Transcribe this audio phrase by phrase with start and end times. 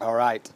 [0.00, 0.48] All right.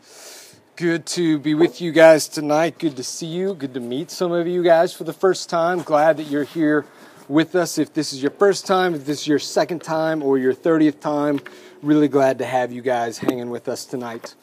[0.76, 2.78] Good to be with you guys tonight.
[2.78, 3.54] Good to see you.
[3.54, 5.82] Good to meet some of you guys for the first time.
[5.82, 6.86] Glad that you're here
[7.26, 7.76] with us.
[7.76, 11.00] If this is your first time, if this is your second time, or your 30th
[11.00, 11.40] time,
[11.82, 14.36] really glad to have you guys hanging with us tonight.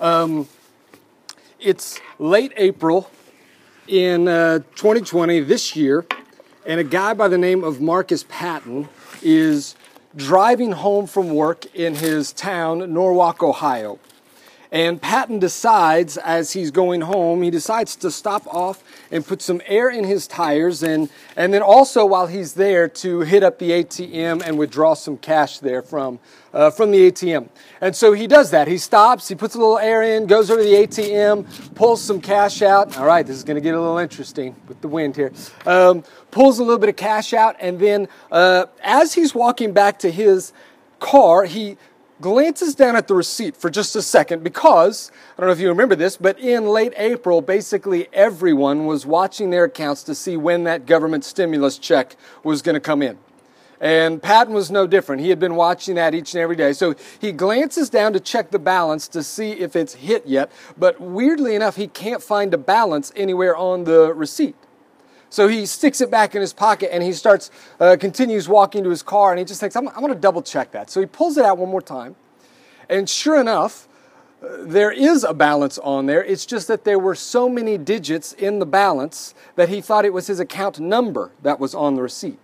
[0.00, 0.48] Um,
[1.58, 3.10] it's late April
[3.88, 6.06] in uh, 2020, this year,
[6.64, 8.88] and a guy by the name of Marcus Patton
[9.22, 9.74] is
[10.14, 13.98] driving home from work in his town, Norwalk, Ohio.
[14.76, 19.62] And Patton decides, as he's going home, he decides to stop off and put some
[19.64, 23.70] air in his tires, and, and then also while he's there to hit up the
[23.70, 26.18] ATM and withdraw some cash there from,
[26.52, 27.48] uh, from the ATM.
[27.80, 28.68] And so he does that.
[28.68, 32.20] He stops, he puts a little air in, goes over to the ATM, pulls some
[32.20, 32.98] cash out.
[32.98, 35.32] All right, this is going to get a little interesting with the wind here.
[35.64, 40.00] Um, pulls a little bit of cash out, and then uh, as he's walking back
[40.00, 40.52] to his
[41.00, 41.78] car, he
[42.20, 45.68] glances down at the receipt for just a second because, I don't know if you
[45.68, 50.64] remember this, but in late April, basically everyone was watching their accounts to see when
[50.64, 53.18] that government stimulus check was going to come in.
[53.80, 55.20] And Patton was no different.
[55.20, 56.72] He had been watching that each and every day.
[56.72, 60.50] So he glances down to check the balance to see if it's hit yet.
[60.78, 64.56] But weirdly enough, he can't find a balance anywhere on the receipt.
[65.28, 68.90] So he sticks it back in his pocket and he starts, uh, continues walking to
[68.90, 70.90] his car and he just thinks, I'm, I'm going to double check that.
[70.90, 72.16] So he pulls it out one more time.
[72.88, 73.88] And sure enough,
[74.42, 76.22] uh, there is a balance on there.
[76.22, 80.12] It's just that there were so many digits in the balance that he thought it
[80.12, 82.38] was his account number that was on the receipt.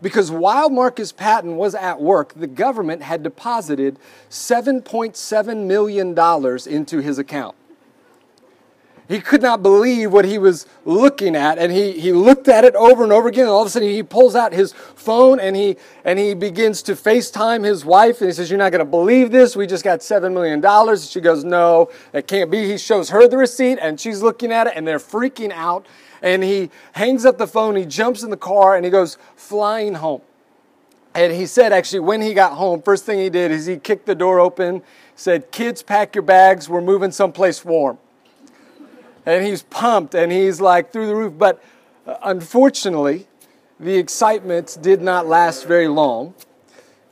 [0.00, 3.98] Because while Marcus Patton was at work, the government had deposited
[4.30, 6.16] $7.7 million
[6.68, 7.56] into his account
[9.08, 12.74] he could not believe what he was looking at and he, he looked at it
[12.74, 15.56] over and over again and all of a sudden he pulls out his phone and
[15.56, 18.84] he and he begins to facetime his wife and he says you're not going to
[18.84, 19.56] believe this.
[19.56, 21.10] We just got seven million dollars.
[21.10, 22.66] She goes no that can't be.
[22.66, 25.86] He shows her the receipt and she's looking at it and they're freaking out
[26.20, 29.94] and he hangs up the phone he jumps in the car and he goes flying
[29.94, 30.20] home.
[31.14, 34.04] And he said actually when he got home first thing he did is he kicked
[34.04, 34.82] the door open
[35.16, 36.68] said kids pack your bags.
[36.68, 37.98] We're moving someplace warm
[39.28, 41.34] and he's pumped and he's like through the roof.
[41.36, 41.62] But
[42.06, 43.28] uh, unfortunately,
[43.78, 46.34] the excitement did not last very long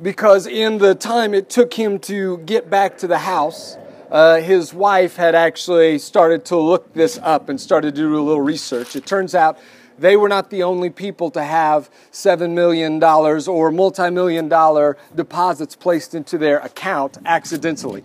[0.00, 3.76] because in the time it took him to get back to the house,
[4.10, 8.22] uh, his wife had actually started to look this up and started to do a
[8.22, 8.96] little research.
[8.96, 9.58] It turns out
[9.98, 15.76] they were not the only people to have $7 million or multi million dollar deposits
[15.76, 18.04] placed into their account accidentally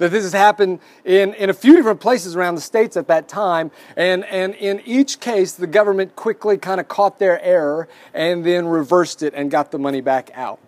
[0.00, 3.28] that this has happened in, in a few different places around the states at that
[3.28, 3.70] time.
[3.96, 8.66] And, and in each case, the government quickly kind of caught their error and then
[8.66, 10.58] reversed it and got the money back out.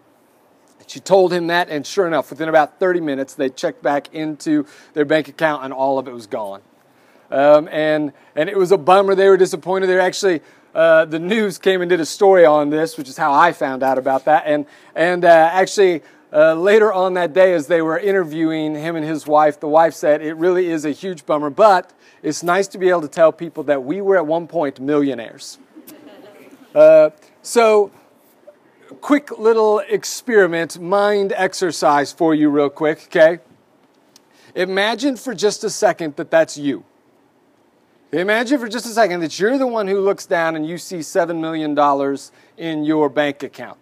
[0.86, 4.66] She told him that, and sure enough, within about 30 minutes, they checked back into
[4.92, 6.60] their bank account and all of it was gone.
[7.30, 9.14] Um, and, and it was a bummer.
[9.14, 9.86] They were disappointed.
[9.86, 10.42] They were actually,
[10.74, 13.82] uh, the news came and did a story on this, which is how I found
[13.82, 14.42] out about that.
[14.44, 19.04] And, and uh, actually, uh, later on that day, as they were interviewing him and
[19.04, 22.78] his wife, the wife said, It really is a huge bummer, but it's nice to
[22.78, 25.58] be able to tell people that we were at one point millionaires.
[26.74, 27.10] Uh,
[27.42, 27.90] so,
[29.02, 33.40] quick little experiment, mind exercise for you, real quick, okay?
[34.54, 36.82] Imagine for just a second that that's you.
[38.10, 41.00] Imagine for just a second that you're the one who looks down and you see
[41.00, 41.76] $7 million
[42.56, 43.81] in your bank account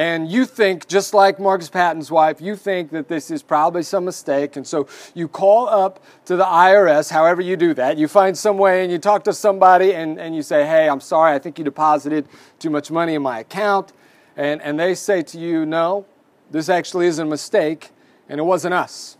[0.00, 4.06] and you think, just like Marcus Patton's wife, you think that this is probably some
[4.06, 4.56] mistake.
[4.56, 7.98] And so you call up to the IRS, however you do that.
[7.98, 11.02] You find some way and you talk to somebody and, and you say, hey, I'm
[11.02, 12.26] sorry, I think you deposited
[12.58, 13.92] too much money in my account.
[14.38, 16.06] And, and they say to you, no,
[16.50, 17.90] this actually is a mistake
[18.26, 19.18] and it wasn't us.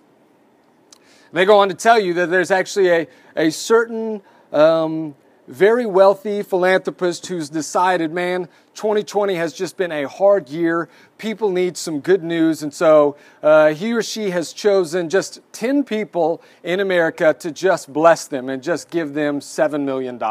[1.34, 5.14] They go on to tell you that there's actually a, a certain um,
[5.50, 10.88] very wealthy philanthropist who's decided, man, 2020 has just been a hard year.
[11.18, 12.62] People need some good news.
[12.62, 17.92] And so uh, he or she has chosen just 10 people in America to just
[17.92, 20.22] bless them and just give them $7 million.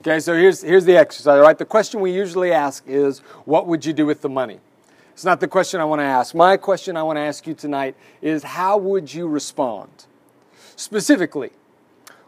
[0.00, 1.58] Okay, so here's, here's the exercise, right?
[1.58, 4.58] The question we usually ask is, what would you do with the money?
[5.12, 6.34] It's not the question I want to ask.
[6.34, 10.06] My question I want to ask you tonight is, how would you respond?
[10.76, 11.50] Specifically,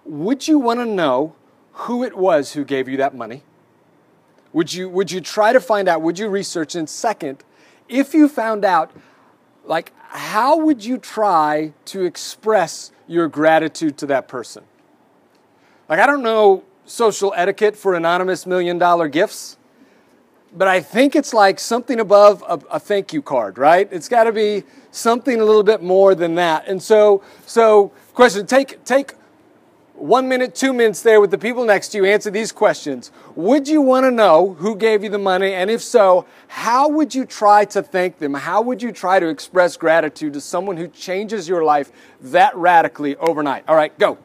[0.04, 1.34] would you want to know
[1.74, 3.42] who it was who gave you that money?
[4.52, 6.02] Would you, would you try to find out?
[6.02, 6.74] Would you research?
[6.74, 7.42] And second,
[7.88, 8.92] if you found out,
[9.64, 14.64] like, how would you try to express your gratitude to that person?
[15.88, 19.56] Like, I don't know social etiquette for anonymous million dollar gifts,
[20.56, 23.88] but I think it's like something above a, a thank you card, right?
[23.90, 24.62] It's got to be
[24.92, 26.68] something a little bit more than that.
[26.68, 29.14] And so, so question: Take take
[29.94, 32.04] one minute, two minutes there with the people next to you.
[32.04, 33.10] Answer these questions.
[33.36, 37.14] Would you want to know who gave you the money, and if so, how would
[37.14, 38.34] you try to thank them?
[38.34, 43.16] How would you try to express gratitude to someone who changes your life that radically
[43.16, 43.64] overnight?
[43.68, 44.18] All right, go.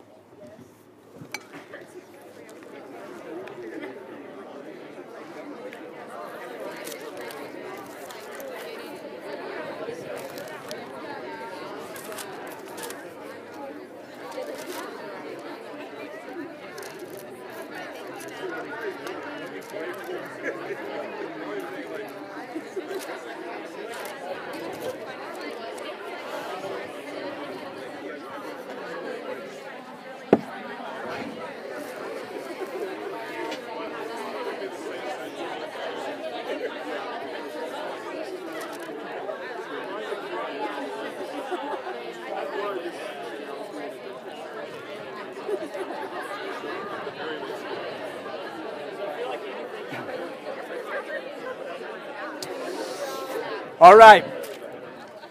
[53.99, 54.23] Right.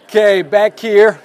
[0.04, 1.18] Okay, back here.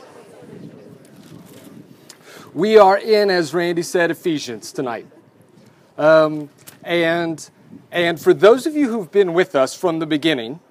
[2.54, 5.06] We are in, as Randy said, Ephesians tonight.
[5.98, 6.50] Um,
[6.84, 7.50] and,
[7.92, 10.62] and for those of you who've been with us from the beginning,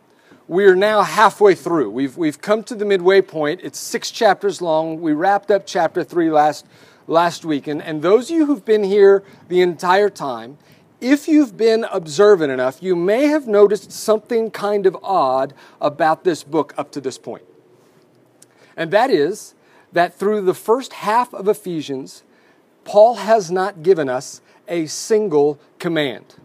[0.49, 1.91] we're now halfway through.
[1.91, 3.61] We've, we've come to the midway point.
[3.63, 5.03] It's six chapters long.
[5.03, 6.65] We wrapped up chapter three last,
[7.07, 7.67] last week.
[7.67, 10.57] And, and those of you who've been here the entire time,
[11.03, 16.45] if you've been observant enough, you may have noticed something kind of odd about this
[16.45, 17.43] book up to this point.
[18.77, 19.55] And that is
[19.93, 22.23] that through the first half of Ephesians,
[22.85, 26.37] Paul has not given us a single command.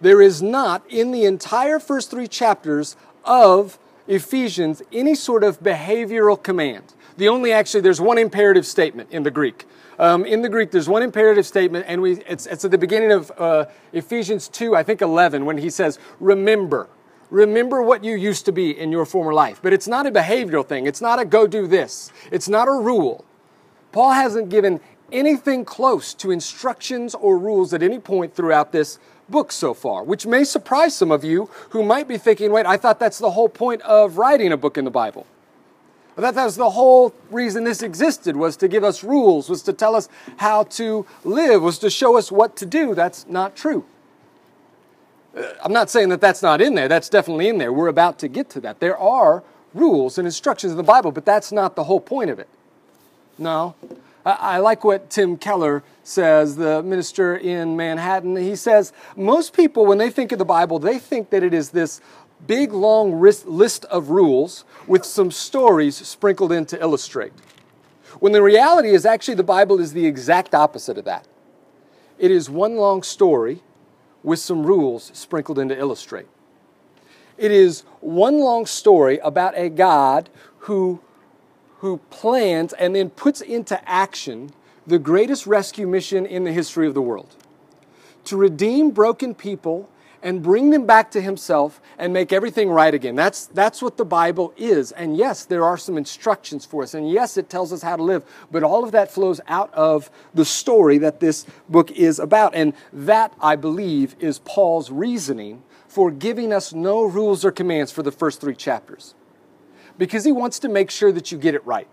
[0.00, 6.40] There is not in the entire first three chapters of Ephesians any sort of behavioral
[6.40, 6.94] command.
[7.16, 9.66] The only actually, there's one imperative statement in the Greek.
[9.98, 13.12] Um, in the Greek, there's one imperative statement, and we, it's, it's at the beginning
[13.12, 16.88] of uh, Ephesians 2, I think 11, when he says, Remember.
[17.30, 19.60] Remember what you used to be in your former life.
[19.62, 20.86] But it's not a behavioral thing.
[20.86, 22.12] It's not a go do this.
[22.30, 23.24] It's not a rule.
[23.90, 24.80] Paul hasn't given
[25.10, 28.98] anything close to instructions or rules at any point throughout this
[29.28, 32.76] book so far, which may surprise some of you who might be thinking, wait, I
[32.76, 35.26] thought that's the whole point of writing a book in the Bible.
[36.22, 39.94] That was the whole reason this existed was to give us rules, was to tell
[39.94, 42.94] us how to live, was to show us what to do.
[42.94, 43.84] That's not true.
[45.36, 46.88] Uh, I'm not saying that that's not in there.
[46.88, 47.72] That's definitely in there.
[47.72, 48.80] We're about to get to that.
[48.80, 49.42] There are
[49.74, 52.48] rules and instructions in the Bible, but that's not the whole point of it.
[53.38, 53.74] No.
[54.24, 58.36] I like what Tim Keller says, the minister in Manhattan.
[58.36, 61.70] He says, most people, when they think of the Bible, they think that it is
[61.70, 62.00] this
[62.46, 67.32] big long list of rules with some stories sprinkled in to illustrate.
[68.20, 71.26] When the reality is actually the Bible is the exact opposite of that.
[72.18, 73.62] It is one long story
[74.22, 76.26] with some rules sprinkled in to illustrate.
[77.38, 80.28] It is one long story about a God
[80.58, 81.00] who,
[81.78, 84.50] who plans and then puts into action
[84.86, 87.36] the greatest rescue mission in the history of the world
[88.24, 89.88] to redeem broken people
[90.22, 93.16] and bring them back to himself and make everything right again.
[93.16, 94.92] That's, that's what the Bible is.
[94.92, 96.94] And yes, there are some instructions for us.
[96.94, 98.24] And yes, it tells us how to live.
[98.50, 102.54] But all of that flows out of the story that this book is about.
[102.54, 108.02] And that, I believe, is Paul's reasoning for giving us no rules or commands for
[108.02, 109.14] the first three chapters.
[109.98, 111.88] Because he wants to make sure that you get it right.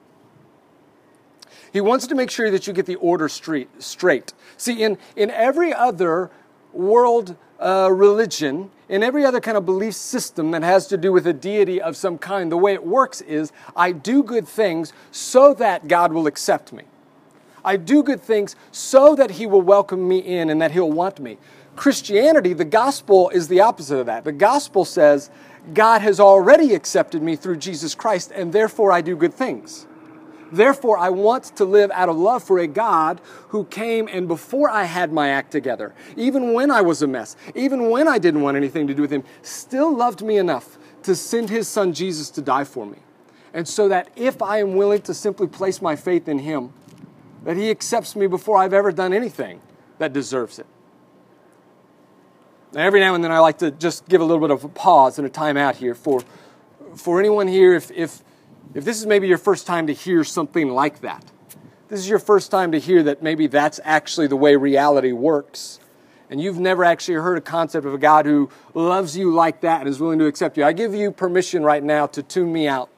[1.73, 4.33] He wants to make sure that you get the order straight.
[4.57, 6.31] See, in, in every other
[6.73, 11.27] world uh, religion, in every other kind of belief system that has to do with
[11.27, 15.53] a deity of some kind, the way it works is I do good things so
[15.55, 16.83] that God will accept me.
[17.63, 21.19] I do good things so that He will welcome me in and that He'll want
[21.19, 21.37] me.
[21.75, 24.23] Christianity, the gospel is the opposite of that.
[24.23, 25.29] The gospel says
[25.73, 29.85] God has already accepted me through Jesus Christ, and therefore I do good things.
[30.51, 34.69] Therefore, I want to live out of love for a God who came and before
[34.69, 38.41] I had my act together, even when I was a mess, even when I didn't
[38.41, 42.29] want anything to do with Him, still loved me enough to send His Son Jesus
[42.31, 42.97] to die for me.
[43.53, 46.73] And so that if I am willing to simply place my faith in Him,
[47.43, 49.61] that He accepts me before I've ever done anything
[49.97, 50.65] that deserves it.
[52.73, 54.69] Now, every now and then I like to just give a little bit of a
[54.69, 56.21] pause and a time out here for,
[56.95, 58.21] for anyone here, if, if
[58.73, 61.23] if this is maybe your first time to hear something like that,
[61.87, 65.79] this is your first time to hear that maybe that's actually the way reality works,
[66.29, 69.79] and you've never actually heard a concept of a God who loves you like that
[69.81, 72.67] and is willing to accept you, I give you permission right now to tune me
[72.67, 72.89] out.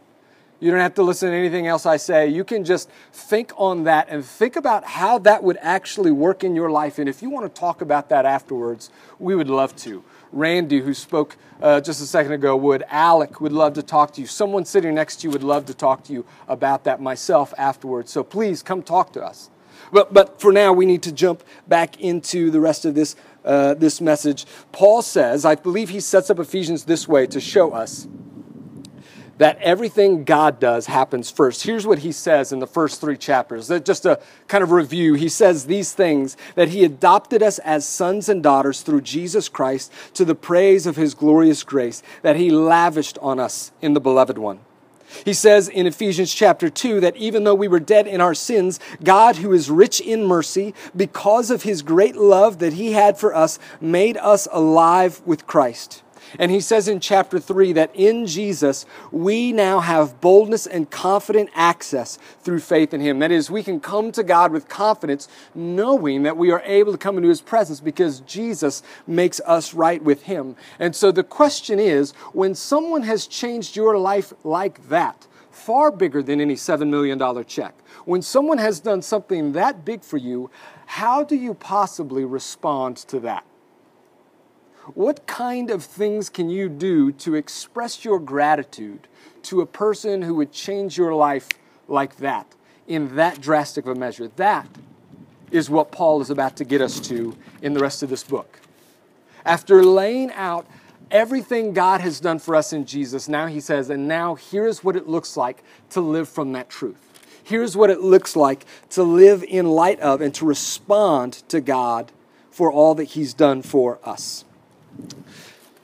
[0.59, 2.27] You don't have to listen to anything else I say.
[2.27, 6.55] You can just think on that and think about how that would actually work in
[6.55, 6.99] your life.
[6.99, 10.03] And if you want to talk about that afterwards, we would love to.
[10.31, 12.83] Randy, who spoke uh, just a second ago, would.
[12.89, 14.27] Alec would love to talk to you.
[14.27, 18.11] Someone sitting next to you would love to talk to you about that myself afterwards.
[18.11, 19.49] So please come talk to us.
[19.91, 23.73] But, but for now, we need to jump back into the rest of this, uh,
[23.73, 24.45] this message.
[24.71, 28.07] Paul says, I believe he sets up Ephesians this way to show us
[29.41, 31.63] that everything God does happens first.
[31.63, 33.69] Here's what he says in the first three chapters.
[33.83, 35.15] Just a kind of review.
[35.15, 39.91] He says these things that he adopted us as sons and daughters through Jesus Christ
[40.13, 44.37] to the praise of his glorious grace that he lavished on us in the beloved
[44.37, 44.59] one.
[45.25, 48.79] He says in Ephesians chapter 2 that even though we were dead in our sins,
[49.03, 53.33] God, who is rich in mercy, because of his great love that he had for
[53.33, 56.03] us, made us alive with Christ.
[56.39, 61.49] And he says in chapter 3 that in Jesus, we now have boldness and confident
[61.53, 63.19] access through faith in him.
[63.19, 66.97] That is, we can come to God with confidence, knowing that we are able to
[66.97, 70.55] come into his presence because Jesus makes us right with him.
[70.79, 76.23] And so the question is when someone has changed your life like that, far bigger
[76.23, 80.49] than any $7 million check, when someone has done something that big for you,
[80.85, 83.45] how do you possibly respond to that?
[84.93, 89.07] What kind of things can you do to express your gratitude
[89.43, 91.47] to a person who would change your life
[91.87, 92.55] like that,
[92.87, 94.27] in that drastic of a measure?
[94.35, 94.67] That
[95.49, 98.59] is what Paul is about to get us to in the rest of this book.
[99.45, 100.67] After laying out
[101.09, 104.95] everything God has done for us in Jesus, now he says, and now here's what
[104.95, 107.07] it looks like to live from that truth.
[107.43, 112.11] Here's what it looks like to live in light of and to respond to God
[112.49, 114.43] for all that he's done for us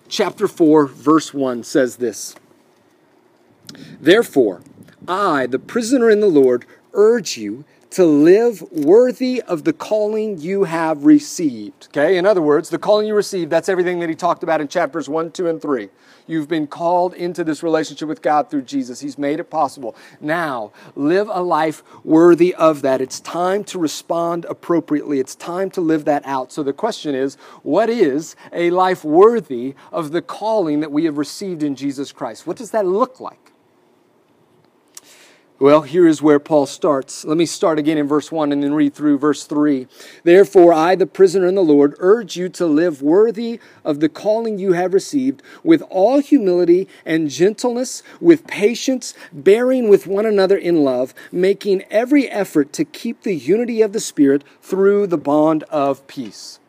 [0.08, 2.36] chapter 4, verse 1 says this.
[4.00, 4.62] Therefore,
[5.08, 10.65] I, the prisoner in the Lord, urge you to live worthy of the calling you
[10.65, 11.88] have received.
[11.88, 14.67] Okay, in other words, the calling you received, that's everything that he talked about in
[14.67, 15.89] chapters 1, 2, and 3.
[16.27, 19.00] You've been called into this relationship with God through Jesus.
[19.00, 19.96] He's made it possible.
[20.20, 23.00] Now, live a life worthy of that.
[23.00, 25.20] It's time to respond appropriately.
[25.20, 26.51] It's time to live that out.
[26.51, 31.17] So the question is what is a life worthy of the calling that we have
[31.17, 32.46] received in Jesus Christ?
[32.46, 33.47] What does that look like?
[35.60, 37.26] Well, here is where Paul starts.
[37.26, 39.88] Let me start again in verse 1 and then read through verse 3.
[40.24, 44.60] Therefore, I, the prisoner in the Lord, urge you to live worthy of the calling
[44.60, 50.84] you have received, with all humility and gentleness, with patience, bearing with one another in
[50.84, 56.06] love, making every effort to keep the unity of the Spirit through the bond of
[56.06, 56.60] peace.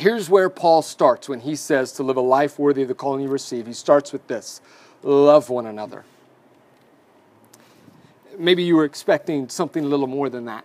[0.00, 3.22] Here's where Paul starts when he says to live a life worthy of the calling
[3.22, 3.68] you receive.
[3.68, 4.60] He starts with this
[5.04, 6.04] love one another
[8.38, 10.64] maybe you were expecting something a little more than that.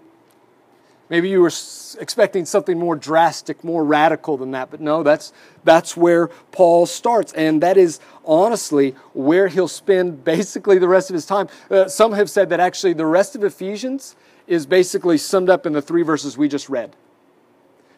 [1.08, 1.52] Maybe you were
[2.00, 7.32] expecting something more drastic, more radical than that, but no, that's, that's where Paul starts.
[7.34, 11.48] And that is honestly where he'll spend basically the rest of his time.
[11.70, 14.16] Uh, some have said that actually the rest of Ephesians
[14.48, 16.96] is basically summed up in the three verses we just read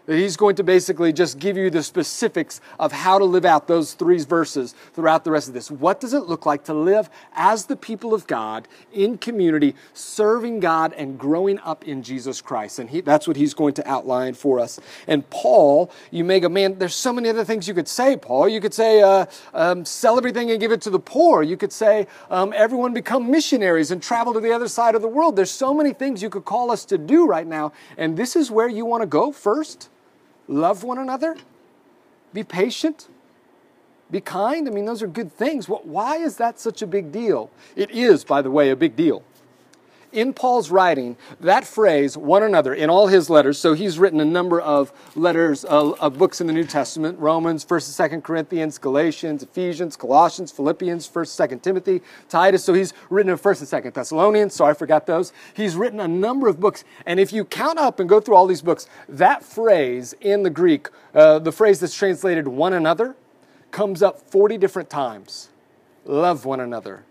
[0.08, 3.94] he's going to basically just give you the specifics of how to live out those
[3.94, 5.70] three verses throughout the rest of this.
[5.70, 10.62] What does it look like to live as the people of God in community, serving
[10.62, 12.80] God and growing up in Jesus Christ?
[12.80, 14.80] And he, that's what he's going to outline for us.
[15.08, 18.48] And Paul, you may go, man, there's so many other things you could say, Paul.
[18.48, 21.44] You could say, uh, um, sell everything and give it to the poor.
[21.44, 25.08] You could say, um, everyone become missionaries and travel to the other side of the
[25.08, 25.36] world.
[25.36, 27.74] There's so many things you could call us to do right now.
[27.98, 29.90] And this is where you want to go first
[30.48, 31.36] love one another,
[32.34, 33.08] be patient,
[34.10, 34.68] be kind.
[34.68, 35.68] I mean, those are good things.
[35.68, 37.50] Why is that such a big deal?
[37.76, 39.24] It is, by the way, a big deal
[40.12, 44.26] in Paul's writing, that phrase, one another, in all his letters, so he's written a
[44.26, 48.78] number of letters, uh, of books in the New Testament Romans, 1st and 2nd Corinthians,
[48.78, 52.64] Galatians, Ephesians, Colossians, Philippians, 1st, and 2nd Timothy, Titus.
[52.64, 55.34] So he's written a 1st and 2nd Thessalonians, so I forgot those.
[55.54, 56.84] He's written a number of books.
[57.06, 60.50] And if you count up and go through all these books, that phrase in the
[60.50, 63.16] Greek, uh, the phrase that's translated one another,
[63.72, 65.50] comes up 40 different times.
[66.06, 67.04] Love one another,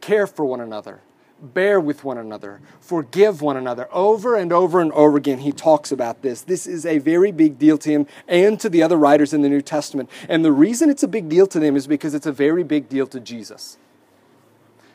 [0.00, 1.02] care for one another
[1.42, 3.88] bear with one another, forgive one another.
[3.92, 6.42] Over and over and over again, he talks about this.
[6.42, 9.48] This is a very big deal to him and to the other writers in the
[9.48, 10.10] New Testament.
[10.28, 12.88] And the reason it's a big deal to them is because it's a very big
[12.88, 13.78] deal to Jesus.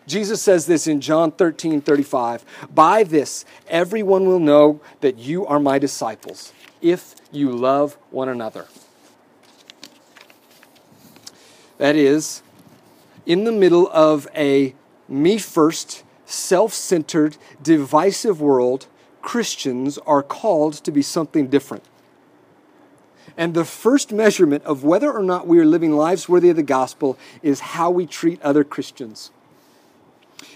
[0.07, 2.45] Jesus says this in John 13 35.
[2.73, 8.67] By this, everyone will know that you are my disciples, if you love one another.
[11.77, 12.41] That is,
[13.25, 14.75] in the middle of a
[15.07, 18.87] me first, self centered, divisive world,
[19.21, 21.83] Christians are called to be something different.
[23.37, 26.63] And the first measurement of whether or not we are living lives worthy of the
[26.63, 29.31] gospel is how we treat other Christians.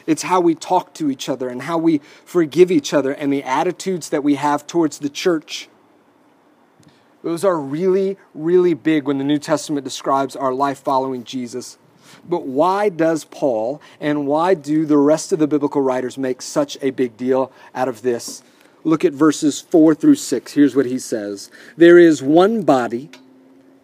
[0.05, 3.43] It's how we talk to each other and how we forgive each other and the
[3.43, 5.67] attitudes that we have towards the church.
[7.21, 11.77] Those are really, really big when the New Testament describes our life following Jesus.
[12.27, 16.77] But why does Paul and why do the rest of the biblical writers make such
[16.81, 18.43] a big deal out of this?
[18.83, 20.53] Look at verses 4 through 6.
[20.53, 23.09] Here's what he says There is one body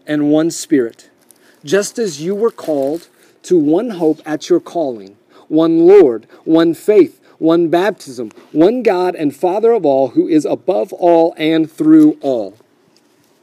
[0.07, 1.09] and one spirit,
[1.63, 3.07] just as you were called
[3.43, 5.17] to one hope at your calling,
[5.47, 10.93] one Lord, one faith, one baptism, one God and Father of all, who is above
[10.93, 12.55] all and through all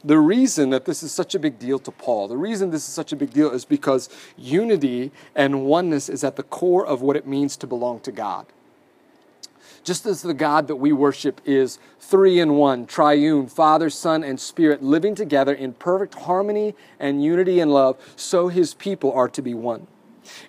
[0.03, 2.93] the reason that this is such a big deal to Paul, the reason this is
[2.93, 7.15] such a big deal is because unity and oneness is at the core of what
[7.15, 8.45] it means to belong to God.
[9.83, 14.39] Just as the God that we worship is three in one, triune, Father, Son, and
[14.39, 19.41] Spirit, living together in perfect harmony and unity and love, so his people are to
[19.41, 19.87] be one.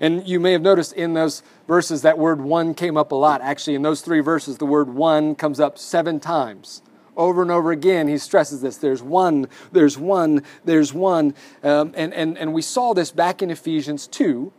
[0.00, 3.40] And you may have noticed in those verses that word one came up a lot.
[3.40, 6.82] Actually, in those three verses, the word one comes up seven times.
[7.16, 8.76] Over and over again, he stresses this.
[8.76, 11.34] There's one, there's one, there's one.
[11.62, 14.52] Um, and, and, and we saw this back in Ephesians 2.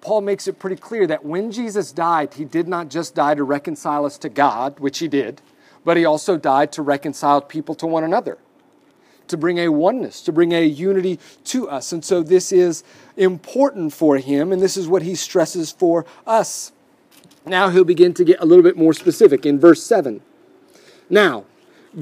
[0.00, 3.44] Paul makes it pretty clear that when Jesus died, he did not just die to
[3.44, 5.40] reconcile us to God, which he did,
[5.84, 8.36] but he also died to reconcile people to one another,
[9.28, 11.92] to bring a oneness, to bring a unity to us.
[11.92, 12.84] And so this is
[13.16, 16.72] important for him, and this is what he stresses for us.
[17.46, 20.20] Now he'll begin to get a little bit more specific in verse 7.
[21.10, 21.44] Now,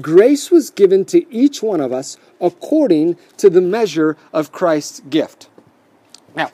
[0.01, 5.49] grace was given to each one of us according to the measure of Christ's gift.
[6.35, 6.51] Now,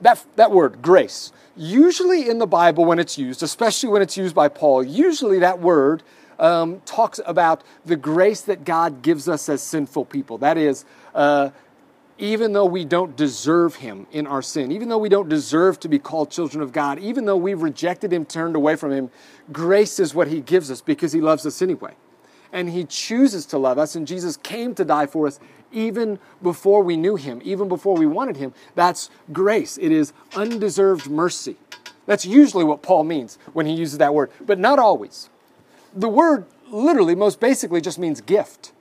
[0.00, 4.34] that, that word, grace, usually in the Bible when it's used, especially when it's used
[4.34, 6.02] by Paul, usually that word
[6.38, 10.38] um, talks about the grace that God gives us as sinful people.
[10.38, 10.84] That is,
[11.14, 11.50] uh,
[12.18, 15.88] even though we don't deserve Him in our sin, even though we don't deserve to
[15.88, 19.10] be called children of God, even though we've rejected Him, turned away from Him,
[19.52, 21.94] grace is what He gives us because He loves us anyway.
[22.52, 25.38] And He chooses to love us, and Jesus came to die for us
[25.72, 28.54] even before we knew Him, even before we wanted Him.
[28.74, 29.76] That's grace.
[29.76, 31.56] It is undeserved mercy.
[32.06, 35.28] That's usually what Paul means when he uses that word, but not always.
[35.94, 38.72] The word literally, most basically, just means gift.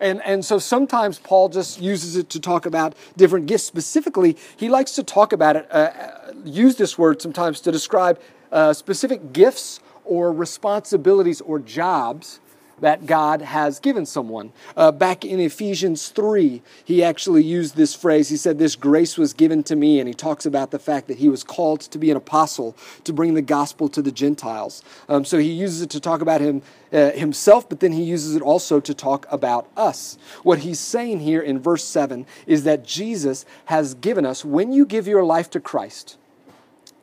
[0.00, 3.64] And, and so sometimes Paul just uses it to talk about different gifts.
[3.64, 8.20] Specifically, he likes to talk about it, uh, uh, use this word sometimes to describe
[8.52, 12.40] uh, specific gifts or responsibilities or jobs
[12.80, 14.52] that God has given someone.
[14.76, 18.28] Uh, back in Ephesians 3, he actually used this phrase.
[18.28, 19.98] He said, This grace was given to me.
[19.98, 23.12] And he talks about the fact that he was called to be an apostle to
[23.12, 24.82] bring the gospel to the Gentiles.
[25.08, 26.62] Um, so he uses it to talk about him.
[26.90, 30.16] Uh, himself, but then he uses it also to talk about us.
[30.42, 34.86] What he's saying here in verse 7 is that Jesus has given us, when you
[34.86, 36.16] give your life to Christ,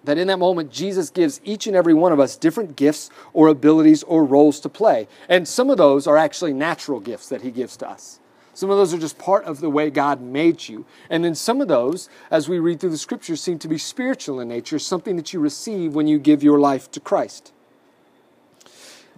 [0.05, 3.47] that in that moment, Jesus gives each and every one of us different gifts or
[3.47, 5.07] abilities or roles to play.
[5.29, 8.19] And some of those are actually natural gifts that He gives to us.
[8.53, 10.85] Some of those are just part of the way God made you.
[11.09, 14.39] And then some of those, as we read through the scriptures, seem to be spiritual
[14.39, 17.51] in nature, something that you receive when you give your life to Christ.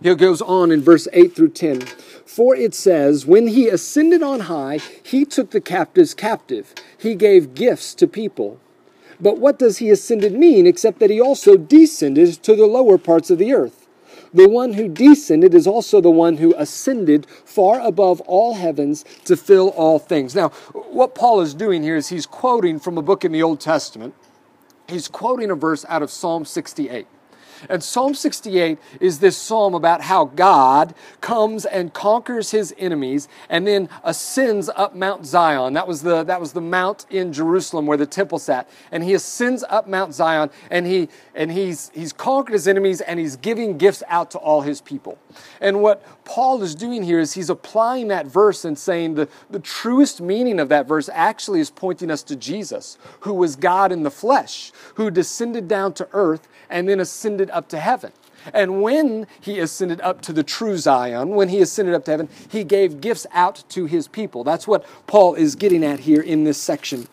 [0.02, 1.82] He goes on in verse 8 through 10.
[1.82, 6.74] For it says, When he ascended on high, he took the captives captive.
[6.98, 8.60] He gave gifts to people.
[9.20, 13.30] But what does he ascended mean except that he also descended to the lower parts
[13.30, 13.88] of the earth?
[14.34, 19.38] The one who descended is also the one who ascended far above all heavens to
[19.38, 20.36] fill all things.
[20.36, 20.50] Now,
[20.92, 24.14] what Paul is doing here is he's quoting from a book in the Old Testament.
[24.88, 27.08] He's quoting a verse out of Psalm 68.
[27.70, 33.66] And Psalm 68 is this psalm about how God comes and conquers his enemies and
[33.68, 35.74] then ascends up Mount Zion.
[35.74, 38.70] That was the, that was the mount in Jerusalem where the temple sat.
[38.92, 43.20] And he ascends up Mount Zion and, he, and he's, he's conquered his enemies and
[43.20, 45.18] he's giving gifts out to all his people.
[45.62, 49.60] And what Paul is doing here is he's applying that verse and saying the, the
[49.60, 54.04] truest meaning of that verse actually is pointing us to Jesus, who was God in
[54.04, 58.12] the flesh, who descended down to earth and then ascended up to heaven.
[58.54, 62.30] And when he ascended up to the true Zion, when he ascended up to heaven,
[62.50, 64.44] he gave gifts out to his people.
[64.44, 67.08] That's what Paul is getting at here in this section.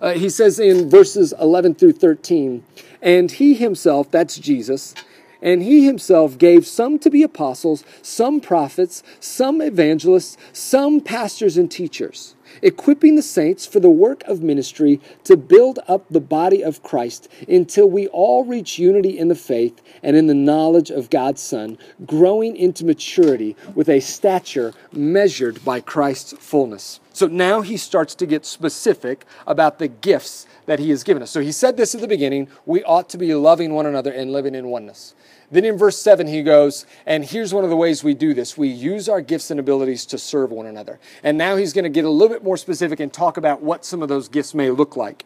[0.00, 2.64] Uh, he says in verses 11 through 13,
[3.02, 4.94] and he himself, that's Jesus,
[5.42, 11.70] and he himself gave some to be apostles, some prophets, some evangelists, some pastors and
[11.70, 16.82] teachers equipping the saints for the work of ministry to build up the body of
[16.82, 21.42] Christ until we all reach unity in the faith and in the knowledge of God's
[21.42, 27.00] Son, growing into maturity with a stature measured by Christ's fullness.
[27.12, 31.30] So now he starts to get specific about the gifts that he has given us.
[31.30, 34.32] So he said this at the beginning we ought to be loving one another and
[34.32, 35.14] living in oneness.
[35.50, 38.56] Then in verse 7, he goes, and here's one of the ways we do this
[38.56, 41.00] we use our gifts and abilities to serve one another.
[41.22, 43.84] And now he's going to get a little bit more specific and talk about what
[43.84, 45.24] some of those gifts may look like.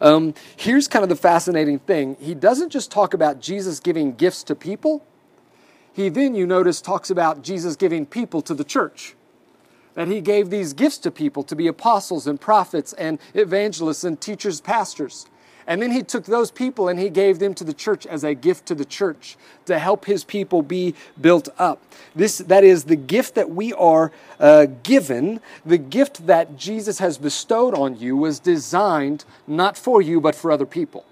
[0.00, 4.42] Um, here's kind of the fascinating thing he doesn't just talk about Jesus giving gifts
[4.44, 5.04] to people,
[5.92, 9.14] he then, you notice, talks about Jesus giving people to the church
[9.94, 14.20] that he gave these gifts to people to be apostles and prophets and evangelists and
[14.20, 15.26] teachers, pastors.
[15.66, 18.34] And then he took those people and he gave them to the church as a
[18.34, 21.82] gift to the church to help his people be built up.
[22.14, 27.18] This, that is the gift that we are uh, given, the gift that Jesus has
[27.18, 31.04] bestowed on you was designed not for you, but for other people.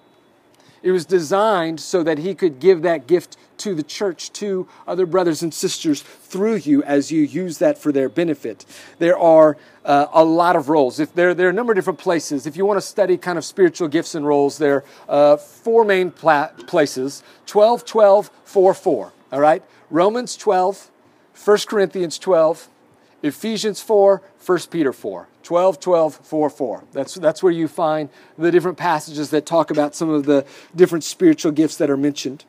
[0.84, 5.06] It was designed so that he could give that gift to the church, to other
[5.06, 8.66] brothers and sisters through you as you use that for their benefit.
[8.98, 11.00] There are uh, a lot of roles.
[11.00, 12.46] If there, there are a number of different places.
[12.46, 15.86] If you want to study kind of spiritual gifts and roles, there are uh, four
[15.86, 19.12] main pla- places 12, 12, 4, 4.
[19.32, 19.62] All right?
[19.88, 20.90] Romans 12,
[21.42, 22.68] 1 Corinthians 12,
[23.22, 25.28] Ephesians 4, 1 Peter 4.
[25.44, 26.84] 12, 12, 4, 4.
[26.92, 31.04] That's, that's where you find the different passages that talk about some of the different
[31.04, 32.44] spiritual gifts that are mentioned.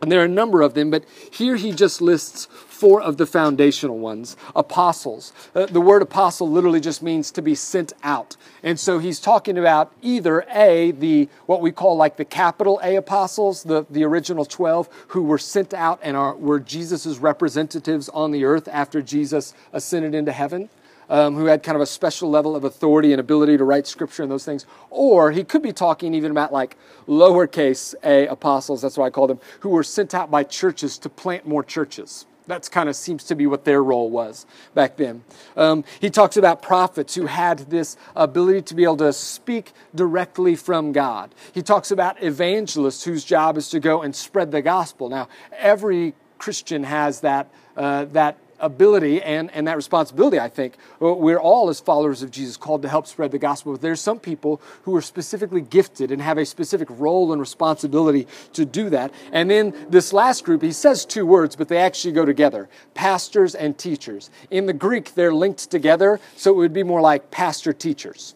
[0.00, 3.26] And there are a number of them, but here he just lists four of the
[3.26, 5.32] foundational ones apostles.
[5.54, 8.36] Uh, the word apostle literally just means to be sent out.
[8.64, 12.96] And so he's talking about either A, the what we call like the capital A
[12.96, 18.32] apostles, the, the original 12 who were sent out and are, were Jesus' representatives on
[18.32, 20.68] the earth after Jesus ascended into heaven
[21.12, 24.22] um, who had kind of a special level of authority and ability to write scripture
[24.22, 24.64] and those things.
[24.88, 29.26] Or he could be talking even about like lowercase a apostles, that's what I call
[29.26, 32.24] them, who were sent out by churches to plant more churches.
[32.46, 35.22] That's kind of seems to be what their role was back then.
[35.54, 40.56] Um, he talks about prophets who had this ability to be able to speak directly
[40.56, 41.34] from God.
[41.52, 45.10] He talks about evangelists whose job is to go and spread the gospel.
[45.10, 50.76] Now, every Christian has that, uh, that ability and, and that responsibility, I think.
[51.00, 53.72] We're all, as followers of Jesus, called to help spread the gospel.
[53.72, 58.26] But there's some people who are specifically gifted and have a specific role and responsibility
[58.54, 59.12] to do that.
[59.32, 63.54] And then this last group, he says two words, but they actually go together pastors
[63.54, 64.30] and teachers.
[64.50, 68.34] In the Greek, they're linked together, so it would be more like pastor teachers.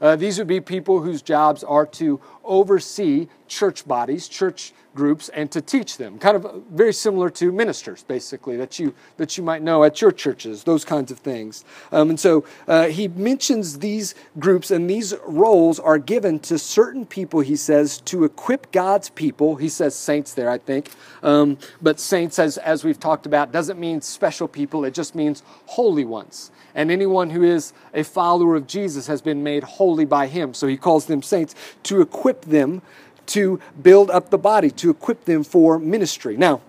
[0.00, 5.52] Uh, these would be people whose jobs are to oversee church bodies, church groups and
[5.52, 9.62] to teach them kind of very similar to ministers basically that you that you might
[9.62, 11.64] know at your churches those kinds of things.
[11.92, 17.06] Um, and so uh, he mentions these groups and these roles are given to certain
[17.06, 19.56] people he says to equip god's people.
[19.56, 20.90] He says saints there i think.
[21.22, 24.84] Um, but saints as, as we've talked about doesn't mean special people.
[24.84, 26.50] It just means holy ones.
[26.74, 30.54] And anyone who is a follower of jesus has been made holy by him.
[30.54, 31.54] So he calls them saints
[31.84, 32.80] to equip them
[33.26, 36.36] to build up the body, to equip them for ministry.
[36.36, 36.60] Now,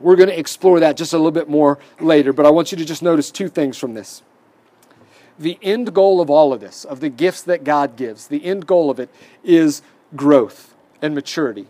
[0.00, 2.78] we're going to explore that just a little bit more later, but I want you
[2.78, 4.22] to just notice two things from this.
[5.38, 8.66] The end goal of all of this, of the gifts that God gives, the end
[8.66, 9.10] goal of it
[9.44, 9.82] is
[10.16, 11.66] growth and maturity.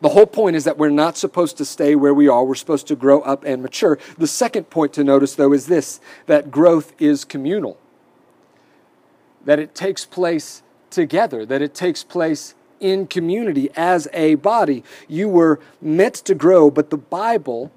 [0.00, 2.44] The whole point is that we're not supposed to stay where we are.
[2.44, 3.98] We're supposed to grow up and mature.
[4.18, 7.78] The second point to notice, though, is this that growth is communal,
[9.44, 10.62] that it takes place
[10.94, 14.84] together, that it takes place in community as a body.
[15.08, 17.72] You were meant to grow, but the Bible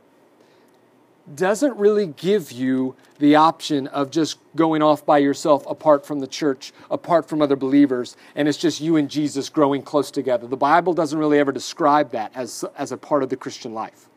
[1.35, 6.27] doesn't really give you the option of just going off by yourself apart from the
[6.27, 10.47] church, apart from other believers, and it's just you and Jesus growing close together.
[10.47, 14.07] The Bible doesn't really ever describe that as, as a part of the Christian life.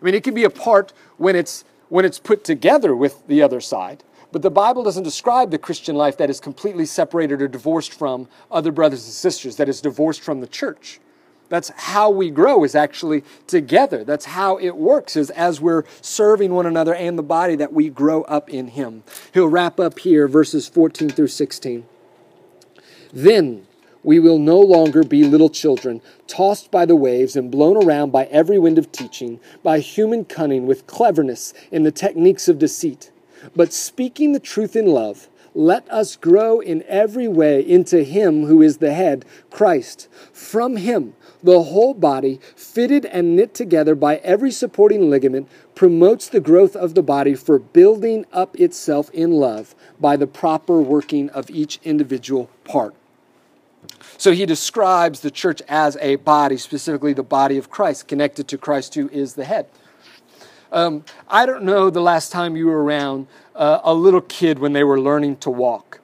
[0.00, 3.42] I mean, it can be a part when it's, when it's put together with the
[3.42, 4.02] other side,
[4.36, 8.28] but the Bible doesn't describe the Christian life that is completely separated or divorced from
[8.50, 11.00] other brothers and sisters, that is divorced from the church.
[11.48, 14.04] That's how we grow is actually together.
[14.04, 17.88] That's how it works is as we're serving one another and the body that we
[17.88, 19.04] grow up in him.
[19.32, 21.86] He'll wrap up here verses 14 through 16.
[23.14, 23.66] Then
[24.02, 28.26] we will no longer be little children, tossed by the waves and blown around by
[28.26, 33.10] every wind of teaching, by human cunning with cleverness in the techniques of deceit
[33.54, 38.60] but speaking the truth in love, let us grow in every way into Him who
[38.60, 40.06] is the head, Christ.
[40.30, 46.40] From Him, the whole body, fitted and knit together by every supporting ligament, promotes the
[46.40, 51.48] growth of the body for building up itself in love by the proper working of
[51.48, 52.94] each individual part.
[54.18, 58.58] So he describes the church as a body, specifically the body of Christ, connected to
[58.58, 59.68] Christ, who is the head.
[60.72, 64.72] Um, I don't know the last time you were around uh, a little kid when
[64.72, 66.00] they were learning to walk.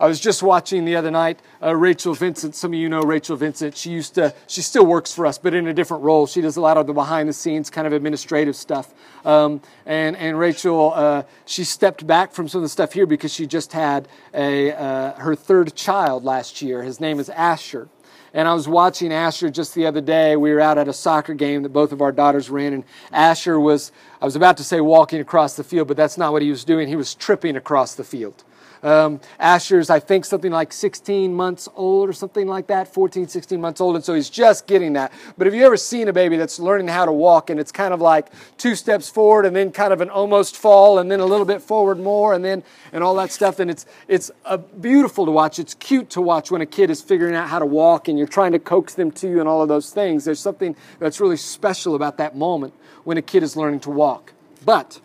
[0.00, 2.54] I was just watching the other night uh, Rachel Vincent.
[2.54, 3.76] Some of you know Rachel Vincent.
[3.76, 6.26] She used to, she still works for us, but in a different role.
[6.28, 8.94] She does a lot of the behind the scenes kind of administrative stuff.
[9.24, 13.32] Um, and, and Rachel, uh, she stepped back from some of the stuff here because
[13.32, 16.84] she just had a, uh, her third child last year.
[16.84, 17.88] His name is Asher.
[18.34, 20.36] And I was watching Asher just the other day.
[20.36, 23.58] We were out at a soccer game that both of our daughters in, and Asher
[23.58, 26.50] was, I was about to say walking across the field, but that's not what he
[26.50, 26.88] was doing.
[26.88, 28.44] He was tripping across the field.
[28.82, 33.60] Um, Asher's, I think, something like 16 months old or something like that, 14, 16
[33.60, 35.12] months old, and so he's just getting that.
[35.36, 37.92] But have you ever seen a baby that's learning how to walk and it's kind
[37.92, 41.26] of like two steps forward and then kind of an almost fall and then a
[41.26, 42.62] little bit forward more and then
[42.92, 43.58] and all that stuff?
[43.58, 45.58] And it's it's uh, beautiful to watch.
[45.58, 48.26] It's cute to watch when a kid is figuring out how to walk and you're
[48.26, 50.24] trying to coax them to you and all of those things.
[50.24, 54.32] There's something that's really special about that moment when a kid is learning to walk.
[54.64, 55.00] But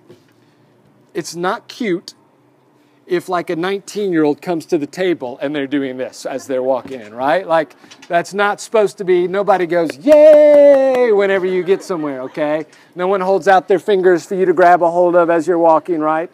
[1.14, 2.14] it's not cute
[3.06, 6.48] if like a 19 year old comes to the table and they're doing this as
[6.48, 7.46] they're walking in, right?
[7.46, 7.76] Like
[8.08, 12.66] that's not supposed to be, nobody goes, yay, whenever you get somewhere, okay?
[12.96, 15.58] No one holds out their fingers for you to grab a hold of as you're
[15.58, 16.32] walking, right?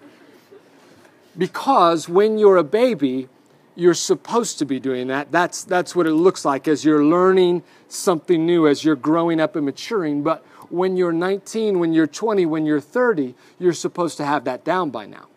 [1.37, 3.29] Because when you're a baby,
[3.75, 5.31] you're supposed to be doing that.
[5.31, 9.55] That's, that's what it looks like as you're learning something new, as you're growing up
[9.55, 10.21] and maturing.
[10.21, 14.65] But when you're 19, when you're 20, when you're 30, you're supposed to have that
[14.65, 15.28] down by now.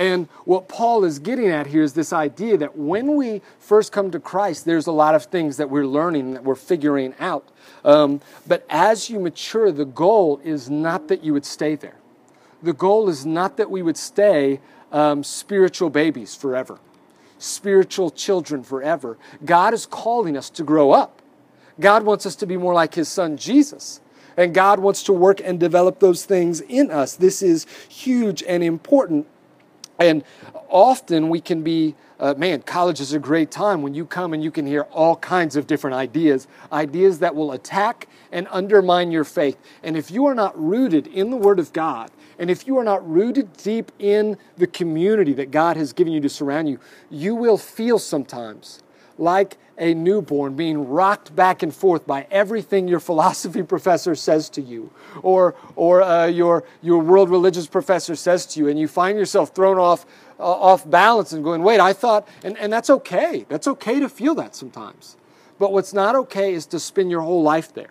[0.00, 4.10] And what Paul is getting at here is this idea that when we first come
[4.12, 7.46] to Christ, there's a lot of things that we're learning, that we're figuring out.
[7.84, 11.96] Um, but as you mature, the goal is not that you would stay there.
[12.62, 14.60] The goal is not that we would stay
[14.90, 16.78] um, spiritual babies forever,
[17.36, 19.18] spiritual children forever.
[19.44, 21.20] God is calling us to grow up.
[21.78, 24.00] God wants us to be more like His Son Jesus.
[24.38, 27.16] And God wants to work and develop those things in us.
[27.16, 29.26] This is huge and important
[30.00, 30.24] and
[30.68, 34.42] often we can be, uh, man, college is a great time when you come and
[34.42, 39.24] you can hear all kinds of different ideas, ideas that will attack and undermine your
[39.24, 39.58] faith.
[39.82, 42.84] And if you are not rooted in the Word of God, and if you are
[42.84, 47.34] not rooted deep in the community that God has given you to surround you, you
[47.34, 48.82] will feel sometimes
[49.20, 54.60] like a newborn being rocked back and forth by everything your philosophy professor says to
[54.60, 54.90] you
[55.22, 59.54] or, or uh, your, your world religious professor says to you, and you find yourself
[59.54, 60.06] thrown off,
[60.38, 63.46] uh, off balance and going, wait, I thought, and, and that's okay.
[63.48, 65.16] That's okay to feel that sometimes.
[65.58, 67.90] But what's not okay is to spend your whole life there.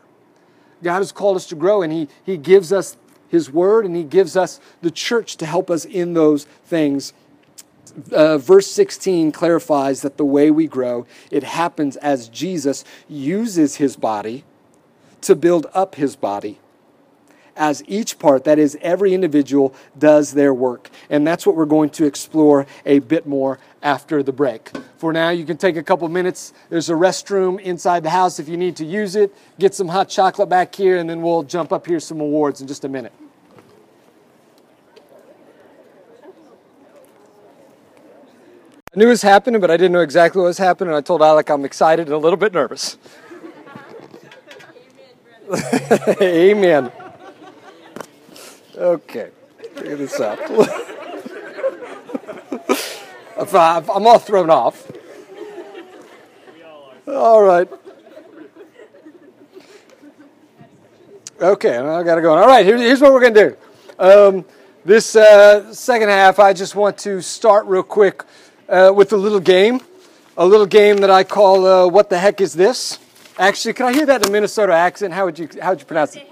[0.82, 4.04] God has called us to grow, and He, he gives us His Word, and He
[4.04, 7.13] gives us the church to help us in those things
[8.12, 13.95] uh, verse 16 clarifies that the way we grow, it happens as Jesus uses his
[13.95, 14.43] body
[15.21, 16.60] to build up his body.
[17.56, 20.89] As each part, that is, every individual, does their work.
[21.10, 24.71] And that's what we're going to explore a bit more after the break.
[24.97, 26.54] For now, you can take a couple minutes.
[26.69, 29.36] There's a restroom inside the house if you need to use it.
[29.60, 32.67] Get some hot chocolate back here, and then we'll jump up here some awards in
[32.67, 33.13] just a minute.
[38.91, 40.95] I knew it was happening, but I didn't know exactly what was happening.
[40.95, 42.97] I told Alec I'm excited and a little bit nervous.
[46.21, 46.91] Amen.
[48.75, 49.30] Okay,
[49.75, 50.39] figure this out.
[53.54, 54.91] I'm all thrown off.
[57.08, 57.69] All right.
[61.39, 62.36] Okay, I got to go.
[62.36, 63.56] All right, here's what we're going to do.
[63.99, 64.45] Um,
[64.84, 68.23] this uh, second half, I just want to start real quick
[68.70, 69.82] uh, with a little game,
[70.38, 73.00] a little game that I call uh, "What the heck is this?"
[73.38, 75.14] Actually, can I hear that in a Minnesota accent?
[75.14, 76.28] How would you how would you pronounce it?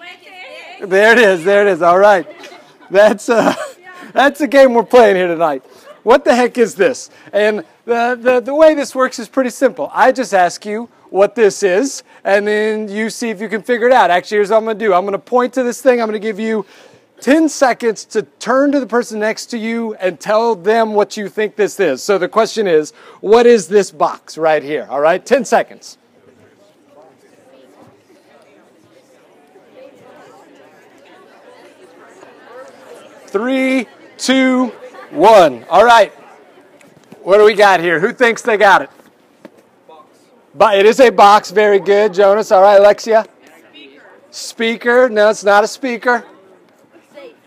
[0.82, 1.43] There it is.
[1.43, 1.82] There it is.
[1.82, 2.28] All right,
[2.89, 3.54] that's uh,
[4.13, 5.63] that's the game we're playing here tonight.
[6.08, 7.10] What the heck is this?
[7.34, 9.89] And the, the, the way this works is pretty simple.
[9.93, 13.88] I just ask you what this is, and then you see if you can figure
[13.88, 14.10] it out.
[14.10, 16.08] Actually, here's what I'm going to do I'm going to point to this thing, I'm
[16.08, 16.65] going to give you
[17.21, 21.27] 10 seconds to turn to the person next to you and tell them what you
[21.27, 22.03] think this is.
[22.03, 24.88] So the question is, what is this box right here?
[24.89, 25.97] All right, 10 seconds.
[33.27, 34.67] Three, two,
[35.12, 35.65] one.
[35.69, 36.13] All right.
[37.23, 37.99] What do we got here?
[37.99, 38.89] Who thinks they got it?
[40.56, 41.51] But it is a box.
[41.51, 42.51] Very good, Jonas.
[42.51, 43.25] All right, Alexia.
[43.71, 44.01] Speaker.
[44.32, 45.10] Speaker.
[45.10, 46.25] No, it's not a speaker.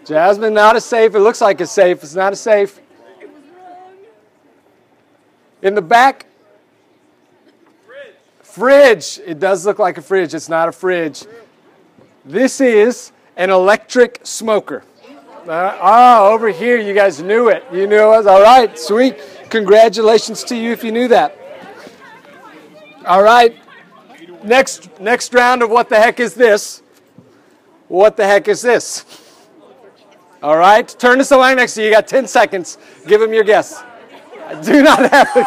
[0.04, 1.14] Jasmine, not a safe.
[1.14, 2.02] It looks like a safe.
[2.02, 2.80] It's not a safe.
[5.62, 6.26] In the back.
[8.42, 9.20] Fridge.
[9.24, 10.34] It does look like a fridge.
[10.34, 11.24] It's not a fridge.
[12.24, 14.82] This is an electric smoker.
[15.46, 17.64] Uh, oh, over here, you guys knew it.
[17.72, 18.78] You knew it was all right.
[18.78, 19.18] Sweet.
[19.48, 21.36] Congratulations to you if you knew that.
[23.06, 23.56] All right.
[24.42, 26.82] Next, next round of what the heck is this?
[27.88, 29.04] What the heck is this?
[30.42, 30.88] All right.
[30.98, 31.88] Turn to somebody next to you.
[31.88, 32.78] You got 10 seconds.
[33.06, 33.82] Give them your guess.
[34.46, 35.42] I do not have the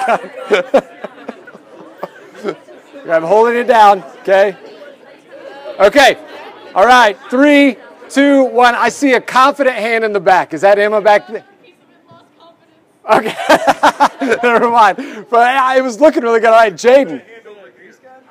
[2.44, 2.60] gun.
[3.10, 4.04] I'm holding it down.
[4.22, 4.56] Okay.
[5.80, 6.18] Okay.
[6.76, 7.18] All right.
[7.30, 7.78] Three,
[8.10, 8.76] two, one.
[8.76, 10.54] I see a confident hand in the back.
[10.54, 11.46] Is that Emma back there?
[13.12, 13.36] Okay.
[14.44, 15.26] Never mind.
[15.30, 16.50] But I was looking really good.
[16.50, 17.22] All right, Jaden.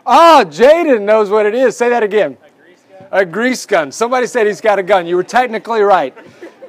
[0.06, 1.76] Oh, Jaden knows what it is.
[1.76, 2.38] Say that again.
[3.10, 3.92] A grease gun.
[3.92, 5.06] Somebody said he's got a gun.
[5.06, 6.16] You were technically right.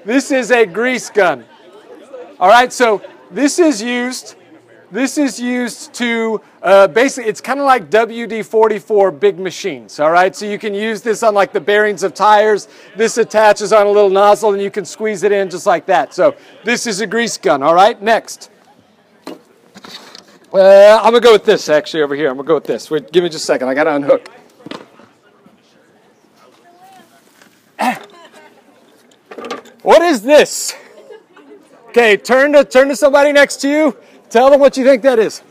[0.06, 1.46] This is a grease gun.
[2.40, 4.36] All right, so this is used.
[4.92, 7.30] This is used to uh, basically.
[7.30, 10.00] It's kind of like WD-40 for big machines.
[10.00, 12.68] All right, so you can use this on like the bearings of tires.
[12.96, 16.14] This attaches on a little nozzle, and you can squeeze it in just like that.
[16.14, 17.64] So this is a grease gun.
[17.64, 18.52] All right, next.
[20.54, 22.30] Uh, I'm gonna go with this actually over here.
[22.30, 22.92] I'm gonna go with this.
[22.92, 23.70] Wait, give me just a second.
[23.70, 24.30] I gotta unhook.
[29.84, 30.76] What is this?
[31.90, 33.96] Okay, turn to turn to somebody next to you.
[34.30, 35.44] Tell them what you think that is.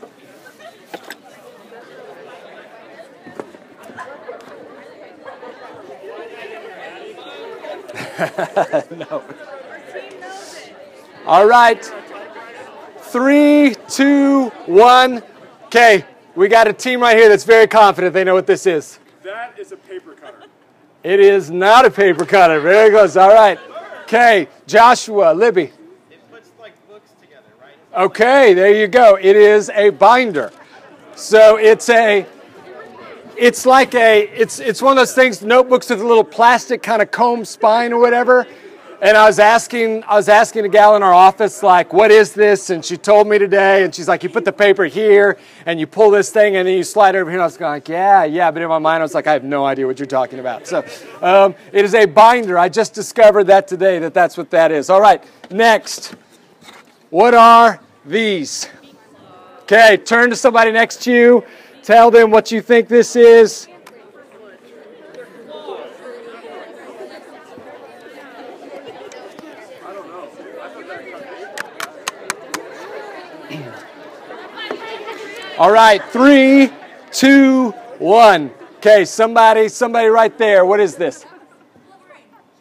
[8.91, 9.23] no.
[11.25, 11.89] All right.
[12.97, 15.21] Three, two, one.
[15.65, 16.03] Okay,
[16.35, 18.99] we got a team right here that's very confident they know what this is.
[19.23, 20.43] That is a paper cutter.
[21.03, 22.59] It is not a paper cutter.
[22.59, 23.15] Very close.
[23.15, 23.59] All right.
[24.03, 25.71] Okay, Joshua, Libby.
[26.11, 28.03] It puts like books together, right?
[28.05, 29.15] Okay, there you go.
[29.15, 30.51] It is a binder.
[31.15, 32.25] So it's a
[33.37, 37.01] it's like a it's it's one of those things notebooks with a little plastic kind
[37.01, 38.45] of comb spine or whatever.
[39.03, 42.31] And I was asking I was asking a gal in our office like what is
[42.31, 45.77] this and she told me today and she's like you put the paper here and
[45.77, 47.73] you pull this thing and then you slide it over here and I was going
[47.73, 49.99] like yeah yeah but in my mind I was like I have no idea what
[49.99, 50.67] you're talking about.
[50.67, 50.85] So
[51.21, 52.57] um, it is a binder.
[52.57, 54.89] I just discovered that today that that's what that is.
[54.89, 56.15] All right, next.
[57.09, 58.69] What are these?
[59.63, 61.43] Okay, turn to somebody next to you.
[61.81, 63.67] Tell them what you think this is.
[75.63, 76.69] All right, three,
[77.13, 78.51] two, one.
[78.79, 80.65] Okay, somebody, somebody right there.
[80.65, 81.25] What is this?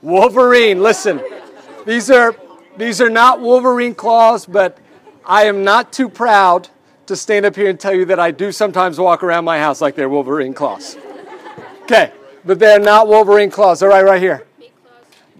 [0.03, 0.81] Wolverine.
[0.81, 1.21] Listen,
[1.85, 2.37] these are
[2.77, 4.79] these are not Wolverine claws, but
[5.27, 6.69] I am not too proud
[7.07, 9.81] to stand up here and tell you that I do sometimes walk around my house
[9.81, 10.97] like they're Wolverine claws.
[11.83, 12.13] Okay,
[12.45, 13.83] but they're not Wolverine claws.
[13.83, 14.47] All right, right here.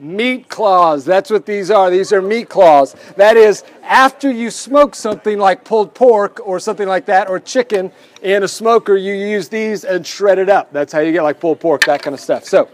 [0.03, 1.05] Meat claws.
[1.05, 1.89] That's what these are.
[1.89, 2.97] These are meat claws.
[3.15, 7.93] That is, after you smoke something like pulled pork or something like that, or chicken
[8.21, 10.73] in a smoker, you use these and shred it up.
[10.73, 12.45] That's how you get like pulled pork, that kind of stuff.
[12.47, 12.69] So,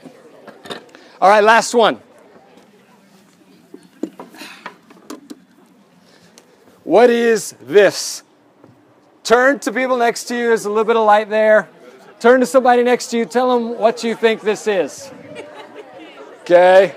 [1.20, 2.00] all right, last one.
[6.82, 8.22] What is this?
[9.22, 10.46] Turn to people next to you.
[10.46, 11.68] There's a little bit of light there.
[12.20, 13.26] Turn to somebody next to you.
[13.26, 15.12] Tell them what you think this is.
[16.50, 16.94] Okay.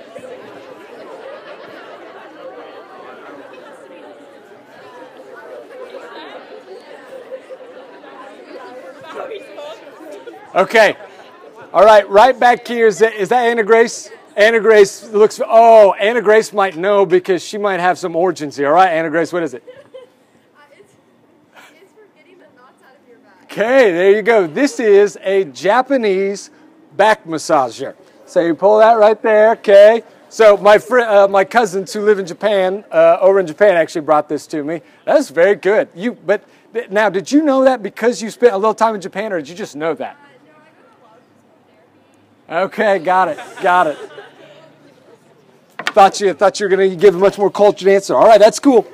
[10.53, 10.97] Okay.
[11.73, 12.87] All right, right back here.
[12.87, 14.09] Is that, is that Anna Grace?
[14.35, 18.67] Anna Grace looks, oh, Anna Grace might know because she might have some origins here.
[18.67, 19.63] All right, Anna Grace, what is it?
[20.53, 20.93] Uh, it's,
[21.81, 23.43] it's for getting the knots out of your back.
[23.43, 24.45] Okay, there you go.
[24.45, 26.49] This is a Japanese
[26.97, 27.95] back massager.
[28.25, 29.51] So you pull that right there.
[29.51, 30.03] Okay.
[30.29, 34.01] So my fr- uh, my cousins who live in Japan, uh, over in Japan, actually
[34.01, 34.81] brought this to me.
[35.05, 35.89] That's very good.
[35.93, 39.01] You, but th- now, did you know that because you spent a little time in
[39.01, 40.17] Japan, or did you just know that?
[40.17, 41.91] Uh, no, I go to a lot of physical therapy.
[42.51, 43.97] Okay, got it, got it.
[45.85, 48.13] Thought you thought you were going to give a much more cultured answer.
[48.13, 48.85] All right, that's cool.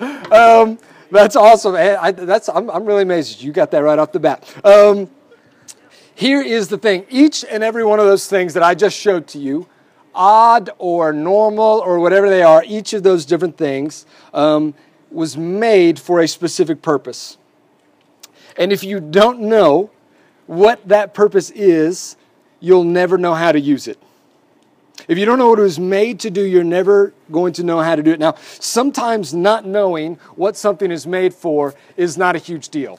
[0.00, 0.76] Um,
[1.12, 1.76] that's awesome.
[1.76, 4.52] I, that's I'm, I'm really amazed you got that right off the bat.
[4.64, 5.08] Um,
[6.16, 9.28] here is the thing: each and every one of those things that I just showed
[9.28, 9.68] to you,
[10.12, 14.04] odd or normal or whatever they are, each of those different things.
[14.34, 14.74] Um,
[15.12, 17.38] was made for a specific purpose.
[18.56, 19.90] And if you don't know
[20.46, 22.16] what that purpose is,
[22.60, 23.98] you'll never know how to use it.
[25.08, 27.80] If you don't know what it was made to do, you're never going to know
[27.80, 28.18] how to do it.
[28.18, 32.98] Now, sometimes not knowing what something is made for is not a huge deal.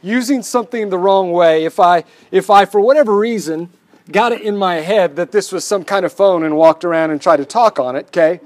[0.00, 3.70] Using something the wrong way, if I, if I, for whatever reason,
[4.10, 7.10] got it in my head that this was some kind of phone and walked around
[7.10, 8.40] and tried to talk on it, okay,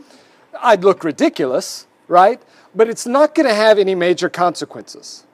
[0.60, 2.40] I'd look ridiculous, right?
[2.74, 5.24] But it's not going to have any major consequences.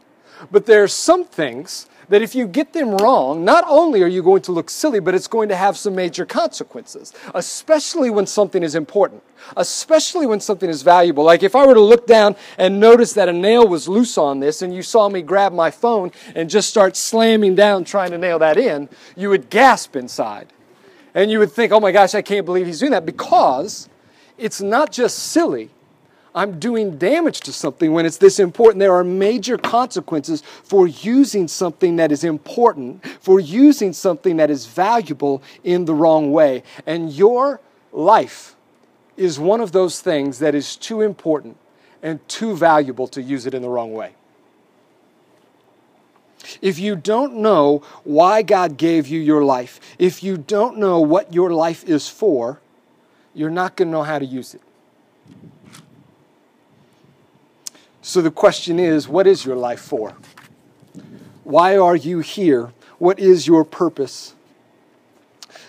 [0.50, 4.22] But there are some things that if you get them wrong, not only are you
[4.22, 8.62] going to look silly, but it's going to have some major consequences, especially when something
[8.62, 9.22] is important,
[9.56, 11.24] especially when something is valuable.
[11.24, 14.40] Like if I were to look down and notice that a nail was loose on
[14.40, 18.18] this and you saw me grab my phone and just start slamming down trying to
[18.18, 20.52] nail that in, you would gasp inside.
[21.14, 23.88] And you would think, oh my gosh, I can't believe he's doing that because
[24.36, 25.70] it's not just silly,
[26.34, 28.80] I'm doing damage to something when it's this important.
[28.80, 34.66] There are major consequences for using something that is important, for using something that is
[34.66, 36.64] valuable in the wrong way.
[36.86, 37.60] And your
[37.92, 38.56] life
[39.16, 41.56] is one of those things that is too important
[42.02, 44.14] and too valuable to use it in the wrong way.
[46.60, 51.32] If you don't know why God gave you your life, if you don't know what
[51.32, 52.60] your life is for,
[53.34, 54.60] you're not going to know how to use it.
[58.06, 60.12] So the question is what is your life for?
[61.42, 62.70] Why are you here?
[62.98, 64.34] What is your purpose?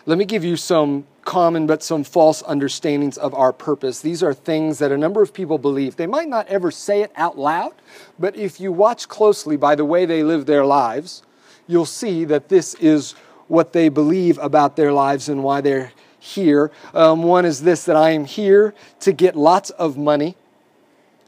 [0.06, 4.02] Let me give you some common but some false understandings of our purpose.
[4.02, 5.96] These are things that a number of people believe.
[5.96, 7.74] They might not ever say it out loud,
[8.20, 11.24] but if you watch closely by the way they live their lives,
[11.68, 13.14] you'll see that this is
[13.48, 16.70] what they believe about their lives and why they're here.
[16.94, 20.36] Um, one is this that I am here to get lots of money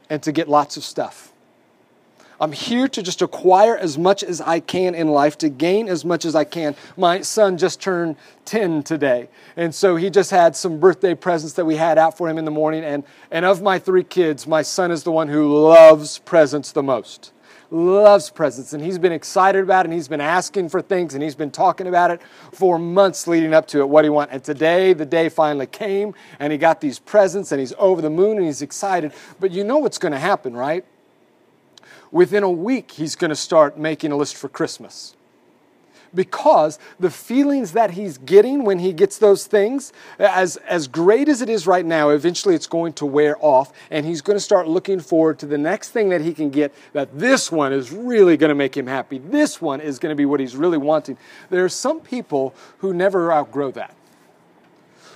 [0.09, 1.33] and to get lots of stuff.
[2.39, 6.05] I'm here to just acquire as much as I can in life, to gain as
[6.05, 6.75] much as I can.
[6.95, 11.65] My son just turned 10 today, and so he just had some birthday presents that
[11.65, 12.83] we had out for him in the morning.
[12.83, 16.83] And, and of my three kids, my son is the one who loves presents the
[16.83, 17.31] most
[17.71, 21.21] loves presents and he's been excited about it and he's been asking for things and
[21.21, 22.21] he's been talking about it
[22.53, 24.31] for months leading up to it what he want.
[24.31, 28.09] And today the day finally came and he got these presents and he's over the
[28.09, 29.11] moon and he's excited.
[29.39, 30.85] But you know what's going to happen right?
[32.11, 35.16] Within a week he's going to start making a list for christmas
[36.17, 41.41] because the feelings that he's getting when he gets those things, as, as great as
[41.41, 44.67] it is right now, eventually it's going to wear off, and he's going to start
[44.67, 46.73] looking forward to the next thing that he can get.
[46.91, 49.19] That this one is really going to make him happy.
[49.19, 51.17] This one is going to be what he's really wanting.
[51.51, 53.95] There are some people who never outgrow that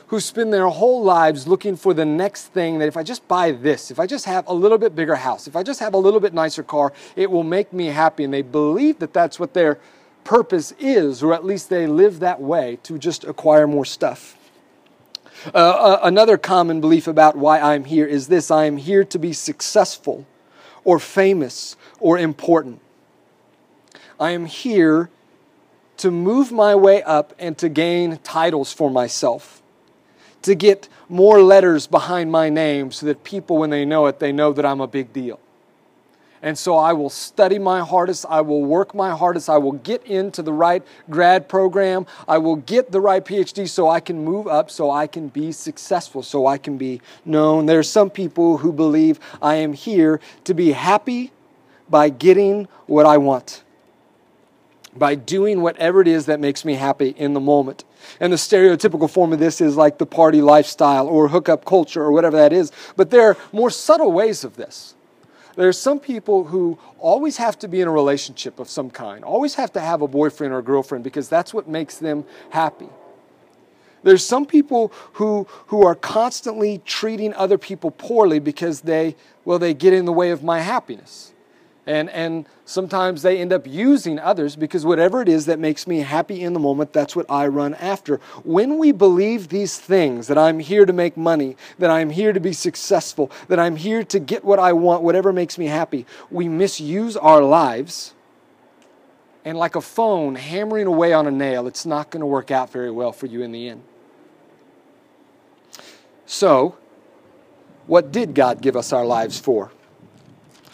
[0.08, 3.54] who spend their whole lives looking for the next thing that if I just buy
[3.54, 5.98] this, if I just have a little bit bigger house, if I just have a
[5.98, 8.26] little bit nicer car, it will make me happy.
[8.26, 9.80] And they believe that that's what they're
[10.24, 14.38] purpose is, or at least they live that way, to just acquire more stuff.
[15.54, 19.18] Uh, uh, another common belief about why I'm here is this I am here to
[19.18, 20.26] be successful
[20.84, 22.80] or famous or important.
[24.20, 25.10] I am here
[25.98, 29.62] to move my way up and to gain titles for myself,
[30.44, 34.32] to get more letters behind my name so that people, when they know it, they
[34.32, 35.40] know that I'm a big deal.
[36.44, 38.26] And so I will study my hardest.
[38.28, 39.50] I will work my hardest.
[39.50, 42.08] I will get into the right grad program.
[42.28, 45.52] I will get the right PhD so I can move up, so I can be
[45.52, 47.68] successful, so I can be known.
[47.68, 51.32] There are some people who believe I am here to be happy
[51.90, 53.64] by getting what I want,
[54.96, 57.84] by doing whatever it is that makes me happy in the moment.
[58.20, 62.12] And the stereotypical form of this is like the party lifestyle or hookup culture or
[62.12, 62.72] whatever that is.
[62.96, 64.96] But there are more subtle ways of this.
[65.56, 69.56] There's some people who always have to be in a relationship of some kind, always
[69.56, 72.90] have to have a boyfriend or a girlfriend because that's what makes them happy.
[74.04, 79.74] There's some people who, who are constantly treating other people poorly because they, well, they
[79.74, 81.34] get in the way of my happiness.
[81.92, 86.00] And, and sometimes they end up using others because whatever it is that makes me
[86.00, 88.22] happy in the moment, that's what I run after.
[88.46, 92.40] When we believe these things that I'm here to make money, that I'm here to
[92.40, 96.48] be successful, that I'm here to get what I want, whatever makes me happy, we
[96.48, 98.14] misuse our lives.
[99.44, 102.72] And like a phone hammering away on a nail, it's not going to work out
[102.72, 103.84] very well for you in the end.
[106.26, 106.78] So,
[107.86, 109.72] what did God give us our lives for?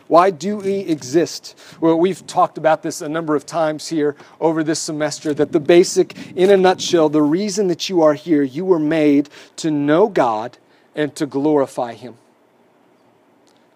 [0.08, 1.58] Why do we exist?
[1.82, 5.60] Well, we've talked about this a number of times here over this semester that the
[5.60, 10.08] basic, in a nutshell, the reason that you are here, you were made to know
[10.08, 10.58] God
[10.96, 12.16] and to glorify Him.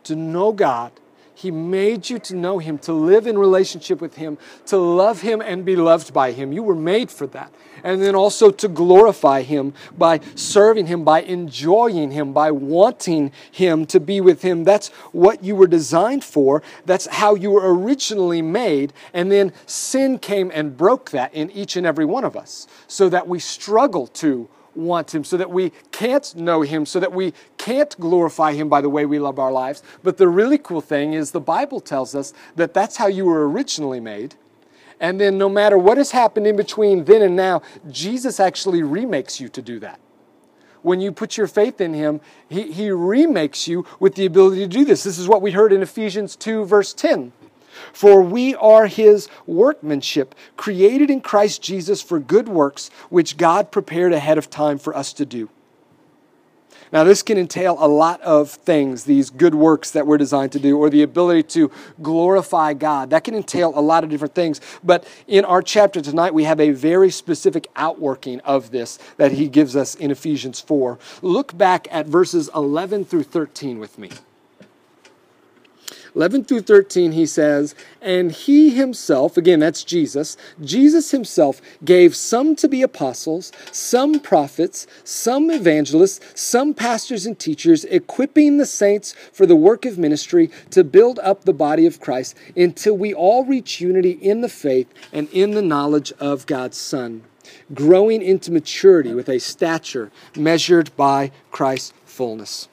[0.03, 0.91] to know God.
[1.41, 4.37] He made you to know Him, to live in relationship with Him,
[4.67, 6.53] to love Him and be loved by Him.
[6.53, 7.51] You were made for that.
[7.83, 13.87] And then also to glorify Him by serving Him, by enjoying Him, by wanting Him
[13.87, 14.65] to be with Him.
[14.65, 16.61] That's what you were designed for.
[16.85, 18.93] That's how you were originally made.
[19.11, 23.09] And then sin came and broke that in each and every one of us so
[23.09, 27.33] that we struggle to want Him, so that we can't know Him, so that we
[27.57, 29.83] can't glorify Him by the way we love our lives.
[30.03, 33.49] But the really cool thing is the Bible tells us that that's how you were
[33.49, 34.35] originally made.
[34.99, 39.39] And then, no matter what has happened in between then and now, Jesus actually remakes
[39.39, 39.99] you to do that.
[40.83, 44.67] When you put your faith in Him, He, he remakes you with the ability to
[44.67, 45.03] do this.
[45.03, 47.33] This is what we heard in Ephesians 2, verse 10.
[47.93, 54.13] For we are his workmanship, created in Christ Jesus for good works, which God prepared
[54.13, 55.49] ahead of time for us to do.
[56.91, 60.59] Now, this can entail a lot of things, these good works that we're designed to
[60.59, 61.71] do, or the ability to
[62.01, 63.11] glorify God.
[63.11, 64.59] That can entail a lot of different things.
[64.83, 69.47] But in our chapter tonight, we have a very specific outworking of this that he
[69.47, 70.99] gives us in Ephesians 4.
[71.21, 74.09] Look back at verses 11 through 13 with me.
[76.15, 82.55] 11 through 13, he says, And he himself, again, that's Jesus, Jesus himself gave some
[82.57, 89.45] to be apostles, some prophets, some evangelists, some pastors and teachers, equipping the saints for
[89.45, 93.79] the work of ministry to build up the body of Christ until we all reach
[93.79, 97.23] unity in the faith and in the knowledge of God's Son,
[97.73, 102.67] growing into maturity with a stature measured by Christ's fullness.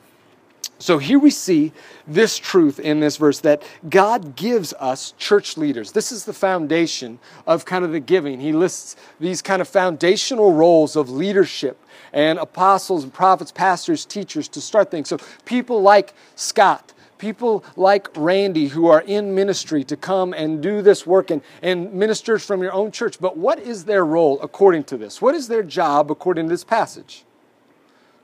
[0.81, 1.73] So here we see
[2.07, 5.91] this truth in this verse that God gives us church leaders.
[5.91, 7.19] This is the foundation
[7.49, 8.39] of kind of the giving.
[8.39, 14.47] He lists these kind of foundational roles of leadership and apostles and prophets, pastors, teachers
[14.49, 15.09] to start things.
[15.09, 20.81] So people like Scott, people like Randy who are in ministry to come and do
[20.81, 23.19] this work and, and ministers from your own church.
[23.21, 25.21] But what is their role according to this?
[25.21, 27.25] What is their job according to this passage?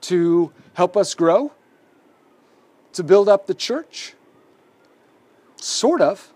[0.01, 1.51] To help us grow?
[2.95, 4.13] To build up the church?
[5.57, 6.31] Sort of.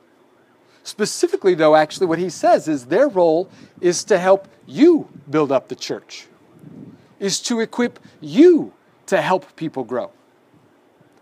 [0.84, 3.50] Specifically, though, actually, what he says is their role
[3.82, 6.28] is to help you build up the church,
[7.20, 8.74] is to equip you
[9.08, 10.12] to help people grow.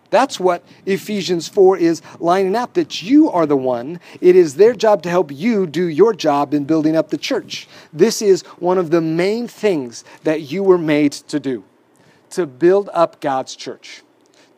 [0.10, 4.00] That's what Ephesians 4 is lining up that you are the one.
[4.22, 7.68] It is their job to help you do your job in building up the church.
[7.92, 11.66] This is one of the main things that you were made to do
[12.30, 14.04] to build up God's church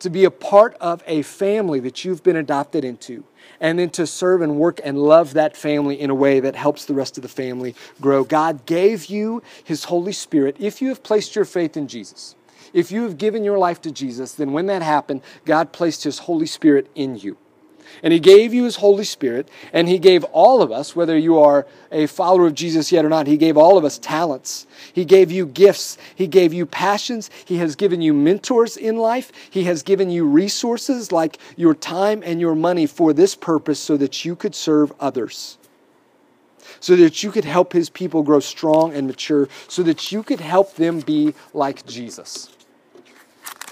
[0.00, 3.24] to be a part of a family that you've been adopted into,
[3.60, 6.84] and then to serve and work and love that family in a way that helps
[6.84, 8.24] the rest of the family grow.
[8.24, 12.34] God gave you His Holy Spirit if you have placed your faith in Jesus.
[12.72, 16.20] If you have given your life to Jesus, then when that happened, God placed His
[16.20, 17.36] Holy Spirit in you.
[18.02, 21.38] And He gave you His Holy Spirit, and He gave all of us, whether you
[21.38, 24.66] are a follower of Jesus yet or not, He gave all of us talents.
[24.92, 25.98] He gave you gifts.
[26.14, 27.30] He gave you passions.
[27.44, 29.32] He has given you mentors in life.
[29.50, 33.96] He has given you resources like your time and your money for this purpose so
[33.96, 35.58] that you could serve others.
[36.78, 40.40] So that you could help His people grow strong and mature, so that you could
[40.40, 42.50] help them be like Jesus.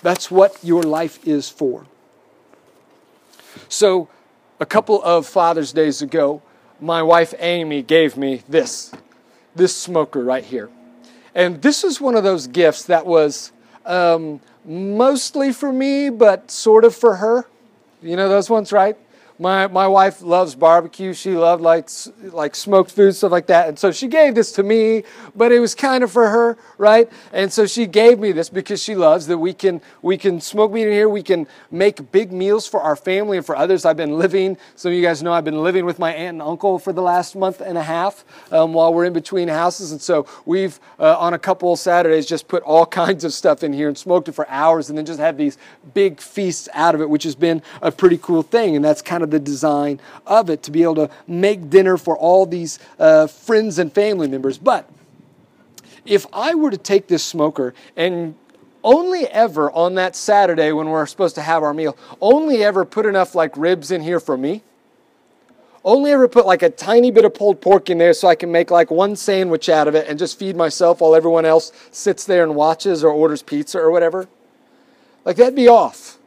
[0.03, 1.87] That's what your life is for.
[3.69, 4.09] So,
[4.61, 6.43] a couple of Father's Days ago,
[6.81, 8.93] my wife Amy gave me this,
[9.55, 10.71] this smoker right here.
[11.35, 13.53] And this is one of those gifts that was
[13.85, 17.47] um, mostly for me, but sort of for her.
[18.03, 18.97] You know those ones, right?
[19.41, 21.15] My, my wife loves barbecue.
[21.15, 21.89] She loved like,
[22.33, 23.69] like smoked food, stuff like that.
[23.69, 25.05] And so she gave this to me,
[25.37, 27.09] but it was kind of for her, right?
[27.33, 30.73] And so she gave me this because she loves that we can, we can smoke
[30.73, 31.09] meat in here.
[31.09, 33.85] We can make big meals for our family and for others.
[33.85, 36.43] I've been living, some of you guys know I've been living with my aunt and
[36.43, 39.93] uncle for the last month and a half um, while we're in between houses.
[39.93, 43.73] And so we've, uh, on a couple Saturdays, just put all kinds of stuff in
[43.73, 45.59] here and smoked it for hours and then just had these
[45.95, 48.75] big feasts out of it, which has been a pretty cool thing.
[48.75, 51.97] And that's kind of of the design of it to be able to make dinner
[51.97, 54.59] for all these uh, friends and family members.
[54.59, 54.89] But
[56.05, 58.35] if I were to take this smoker and
[58.83, 63.07] only ever on that Saturday when we're supposed to have our meal, only ever put
[63.07, 64.63] enough like ribs in here for me.
[65.85, 68.51] Only ever put like a tiny bit of pulled pork in there so I can
[68.51, 72.25] make like one sandwich out of it and just feed myself while everyone else sits
[72.25, 74.29] there and watches or orders pizza or whatever.
[75.25, 76.19] Like that'd be off.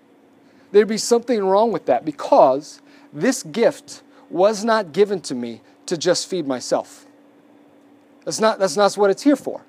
[0.72, 2.82] There'd be something wrong with that because
[3.14, 7.05] this gift was not given to me to just feed myself.
[8.26, 9.62] That's not, that's not what it's here for.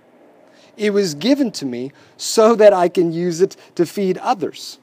[0.77, 4.79] It was given to me so that I can use it to feed others.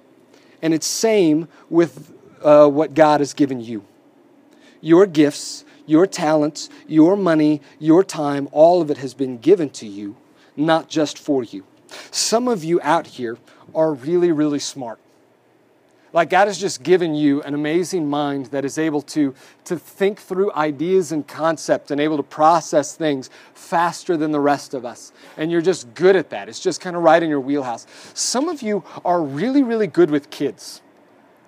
[0.61, 3.83] And it's same with uh, what God has given you.
[4.81, 9.87] Your gifts, your talents, your money, your time, all of it has been given to
[9.87, 10.15] you,
[10.55, 11.63] not just for you.
[12.11, 13.37] Some of you out here
[13.73, 14.99] are really, really smart.
[16.11, 19.35] Like God has just given you an amazing mind that is able to,
[19.65, 24.73] to think through ideas and concepts and able to process things faster than the rest
[24.73, 25.11] of us.
[25.37, 26.49] And you're just good at that.
[26.49, 27.85] It's just kind of right in your wheelhouse.
[28.15, 30.81] Some of you are really, really good with kids.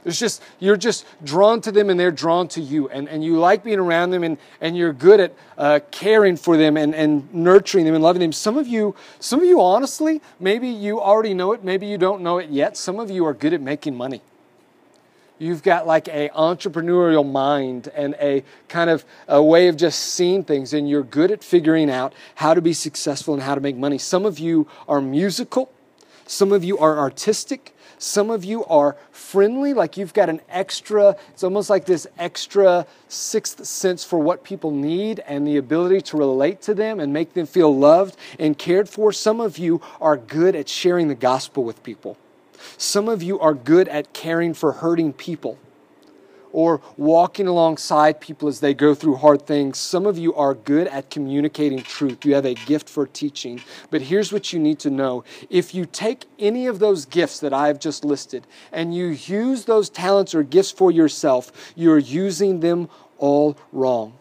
[0.04, 2.90] It's just, you're just drawn to them and they're drawn to you.
[2.90, 6.58] And, and you like being around them and, and you're good at uh, caring for
[6.58, 8.32] them and, and nurturing them and loving them.
[8.32, 12.22] Some of you, some of you, honestly, maybe you already know it, maybe you don't
[12.22, 12.78] know it yet.
[12.78, 14.22] Some of you are good at making money
[15.42, 20.44] you've got like a entrepreneurial mind and a kind of a way of just seeing
[20.44, 23.76] things and you're good at figuring out how to be successful and how to make
[23.76, 23.98] money.
[23.98, 25.72] Some of you are musical.
[26.28, 27.76] Some of you are artistic.
[27.98, 29.74] Some of you are friendly.
[29.74, 34.70] Like you've got an extra it's almost like this extra sixth sense for what people
[34.70, 38.88] need and the ability to relate to them and make them feel loved and cared
[38.88, 39.12] for.
[39.12, 42.16] Some of you are good at sharing the gospel with people
[42.78, 45.58] some of you are good at caring for hurting people
[46.54, 49.78] or walking alongside people as they go through hard things.
[49.78, 52.26] Some of you are good at communicating truth.
[52.26, 53.62] You have a gift for teaching.
[53.90, 57.54] But here's what you need to know if you take any of those gifts that
[57.54, 62.90] I've just listed and you use those talents or gifts for yourself, you're using them
[63.18, 64.14] all wrong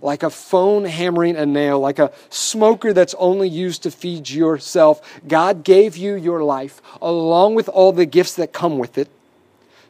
[0.00, 5.20] like a phone hammering a nail, like a smoker that's only used to feed yourself.
[5.26, 9.08] God gave you your life along with all the gifts that come with it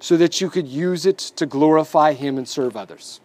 [0.01, 3.21] so that you could use it to glorify Him and serve others.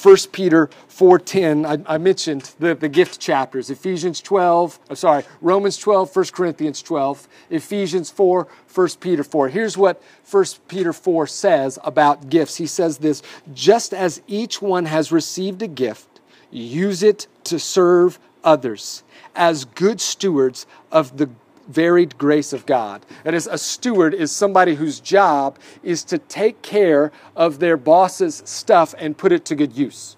[0.00, 5.76] 1 Peter 4.10, I, I, mentioned the, the gift chapters, Ephesians 12, uh, sorry, Romans
[5.76, 9.48] 12, 1 Corinthians 12, Ephesians 4, 1 Peter 4.
[9.48, 12.56] Here's what 1 Peter 4 says about gifts.
[12.56, 13.22] He says this,
[13.52, 16.20] just as each one has received a gift,
[16.50, 19.02] use it to serve others
[19.34, 21.30] as good stewards of the
[21.68, 23.04] varied grace of God.
[23.24, 28.42] That is, a steward is somebody whose job is to take care of their boss's
[28.44, 30.16] stuff and put it to good use.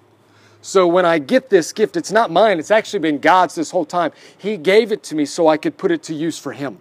[0.62, 3.86] So when I get this gift, it's not mine, it's actually been God's this whole
[3.86, 4.12] time.
[4.36, 6.78] He gave it to me so I could put it to use for Him.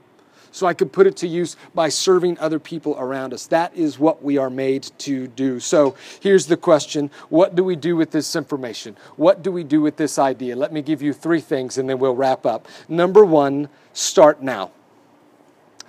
[0.52, 3.47] So I could put it to use by serving other people around us.
[3.47, 5.60] That is what we are made to do.
[5.60, 8.97] So here's the question What do we do with this information?
[9.16, 10.56] What do we do with this idea?
[10.56, 12.68] Let me give you three things and then we'll wrap up.
[12.88, 14.72] Number one, start now.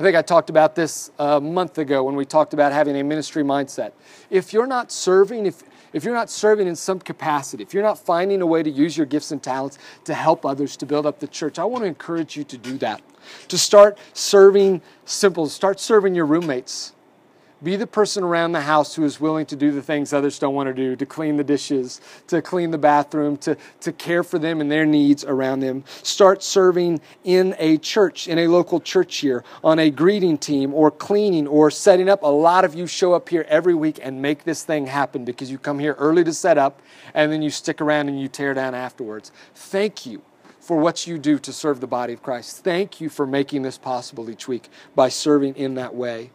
[0.01, 3.05] I think I talked about this a month ago when we talked about having a
[3.05, 3.93] ministry mindset.
[4.31, 7.99] If you're not serving, if, if you're not serving in some capacity, if you're not
[7.99, 11.19] finding a way to use your gifts and talents to help others to build up
[11.19, 13.03] the church, I want to encourage you to do that.
[13.49, 16.93] To start serving simple, start serving your roommates
[17.63, 20.55] be the person around the house who is willing to do the things others don't
[20.55, 24.39] want to do, to clean the dishes, to clean the bathroom, to, to care for
[24.39, 25.85] them and their needs around them.
[26.03, 30.91] Start serving in a church, in a local church here, on a greeting team or
[30.91, 32.23] cleaning or setting up.
[32.23, 35.51] A lot of you show up here every week and make this thing happen because
[35.51, 36.81] you come here early to set up
[37.15, 39.33] and then you stick around and you tear down afterwards.
[39.55, 40.23] Thank you
[40.71, 42.63] for what you do to serve the body of Christ.
[42.63, 46.31] Thank you for making this possible each week by serving in that way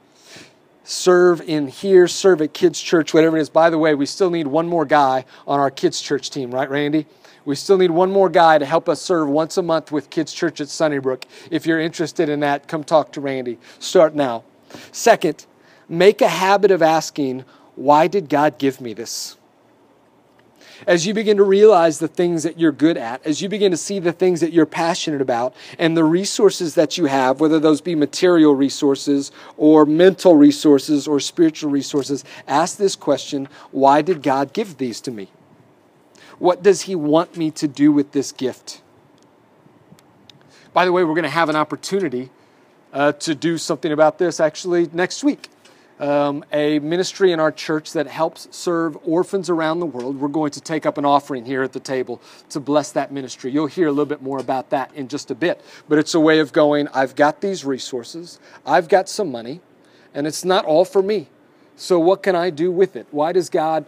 [0.84, 3.50] serve in here, serve at kids' church, whatever it is.
[3.50, 6.70] By the way, we still need one more guy on our kids' church team, right,
[6.70, 7.08] Randy?
[7.46, 10.34] We still need one more guy to help us serve once a month with kids'
[10.34, 11.26] church at Sunnybrook.
[11.50, 13.58] If you're interested in that, come talk to Randy.
[13.80, 14.44] Start now.
[14.92, 15.46] Second,
[15.88, 19.38] make a habit of asking, why did God give me this?
[20.88, 23.78] As you begin to realize the things that you're good at, as you begin to
[23.78, 27.82] see the things that you're passionate about, and the resources that you have, whether those
[27.82, 34.54] be material resources or mental resources or spiritual resources, ask this question why did God
[34.54, 35.30] give these to me?
[36.40, 38.82] What does He want me to do with this gift?
[40.74, 42.30] By the way, we're going to have an opportunity
[42.92, 45.50] uh, to do something about this actually next week
[46.00, 50.20] um, a ministry in our church that helps serve orphans around the world.
[50.20, 53.52] We're going to take up an offering here at the table to bless that ministry.
[53.52, 55.62] You'll hear a little bit more about that in just a bit.
[55.88, 59.62] But it's a way of going, I've got these resources, I've got some money,
[60.14, 61.28] and it's not all for me.
[61.78, 63.08] So what can I do with it?
[63.12, 63.86] Why does God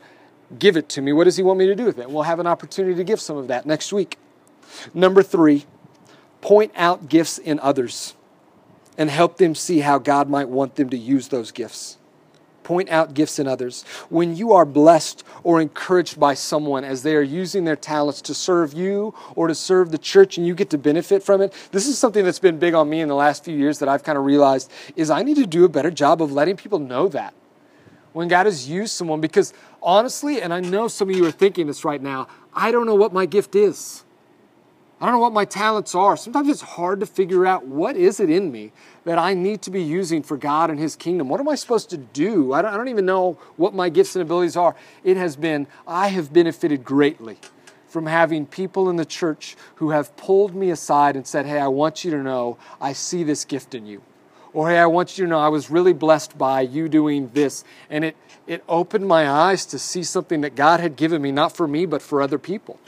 [0.60, 1.14] give it to me?
[1.14, 2.10] What does He want me to do with it?
[2.10, 4.18] We'll have an opportunity to give some of that next week.
[4.94, 5.66] Number three,
[6.42, 8.16] point out gifts in others
[8.98, 11.98] and help them see how God might want them to use those gifts
[12.68, 17.16] point out gifts in others, when you are blessed or encouraged by someone as they
[17.16, 20.70] are using their talents to serve you or to serve the church and you get
[20.70, 23.46] to benefit from it, this is something that's been big on me in the last
[23.46, 26.22] few years that I've kind of realized is I need to do a better job
[26.22, 27.34] of letting people know that.
[28.12, 31.68] When God has used someone, because honestly, and I know some of you are thinking
[31.68, 34.04] this right now, I don't know what my gift is.
[35.00, 36.18] I don't know what my talents are.
[36.18, 38.72] Sometimes it's hard to figure out what is it in me
[39.06, 41.30] that I need to be using for God and His kingdom.
[41.30, 42.54] What am I supposed to do?
[42.54, 44.76] I don't, I don't even know what my gifts and abilities are.
[45.04, 47.38] It has been, I have benefited greatly
[47.88, 51.68] from having people in the church who have pulled me aside and said, Hey, I
[51.68, 54.02] want you to know I see this gift in you.
[54.52, 57.64] Or, Hey, I want you to know I was really blessed by you doing this.
[57.92, 58.18] And it,
[58.48, 61.86] it opened my eyes to see something that God had given me, not for me,
[61.86, 62.80] but for other people.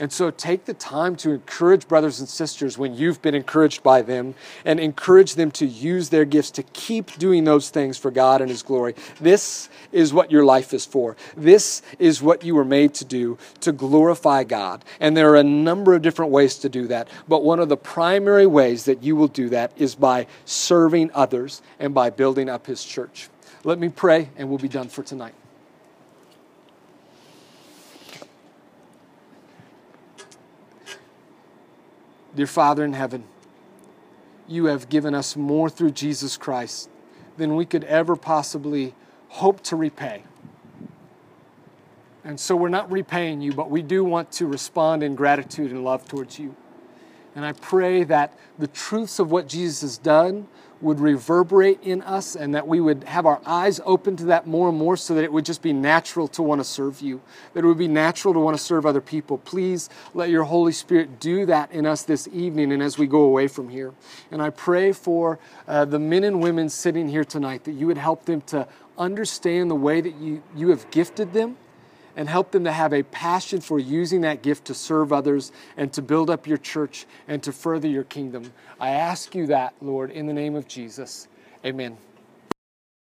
[0.00, 4.02] And so take the time to encourage brothers and sisters when you've been encouraged by
[4.02, 4.34] them
[4.64, 8.48] and encourage them to use their gifts to keep doing those things for God and
[8.48, 8.94] His glory.
[9.20, 11.16] This is what your life is for.
[11.36, 14.84] This is what you were made to do to glorify God.
[15.00, 17.08] And there are a number of different ways to do that.
[17.26, 21.60] But one of the primary ways that you will do that is by serving others
[21.80, 23.28] and by building up His church.
[23.64, 25.34] Let me pray and we'll be done for tonight.
[32.34, 33.24] Dear Father in heaven,
[34.46, 36.90] you have given us more through Jesus Christ
[37.36, 38.94] than we could ever possibly
[39.28, 40.24] hope to repay.
[42.24, 45.84] And so we're not repaying you, but we do want to respond in gratitude and
[45.84, 46.54] love towards you.
[47.34, 50.48] And I pray that the truths of what Jesus has done
[50.80, 54.68] would reverberate in us and that we would have our eyes open to that more
[54.68, 57.20] and more so that it would just be natural to want to serve you,
[57.54, 59.38] that it would be natural to want to serve other people.
[59.38, 63.22] Please let your Holy Spirit do that in us this evening and as we go
[63.22, 63.92] away from here.
[64.30, 67.98] And I pray for uh, the men and women sitting here tonight that you would
[67.98, 71.56] help them to understand the way that you, you have gifted them
[72.18, 75.92] and help them to have a passion for using that gift to serve others and
[75.92, 78.52] to build up your church and to further your kingdom.
[78.80, 81.28] I ask you that, Lord, in the name of Jesus.
[81.64, 81.96] Amen.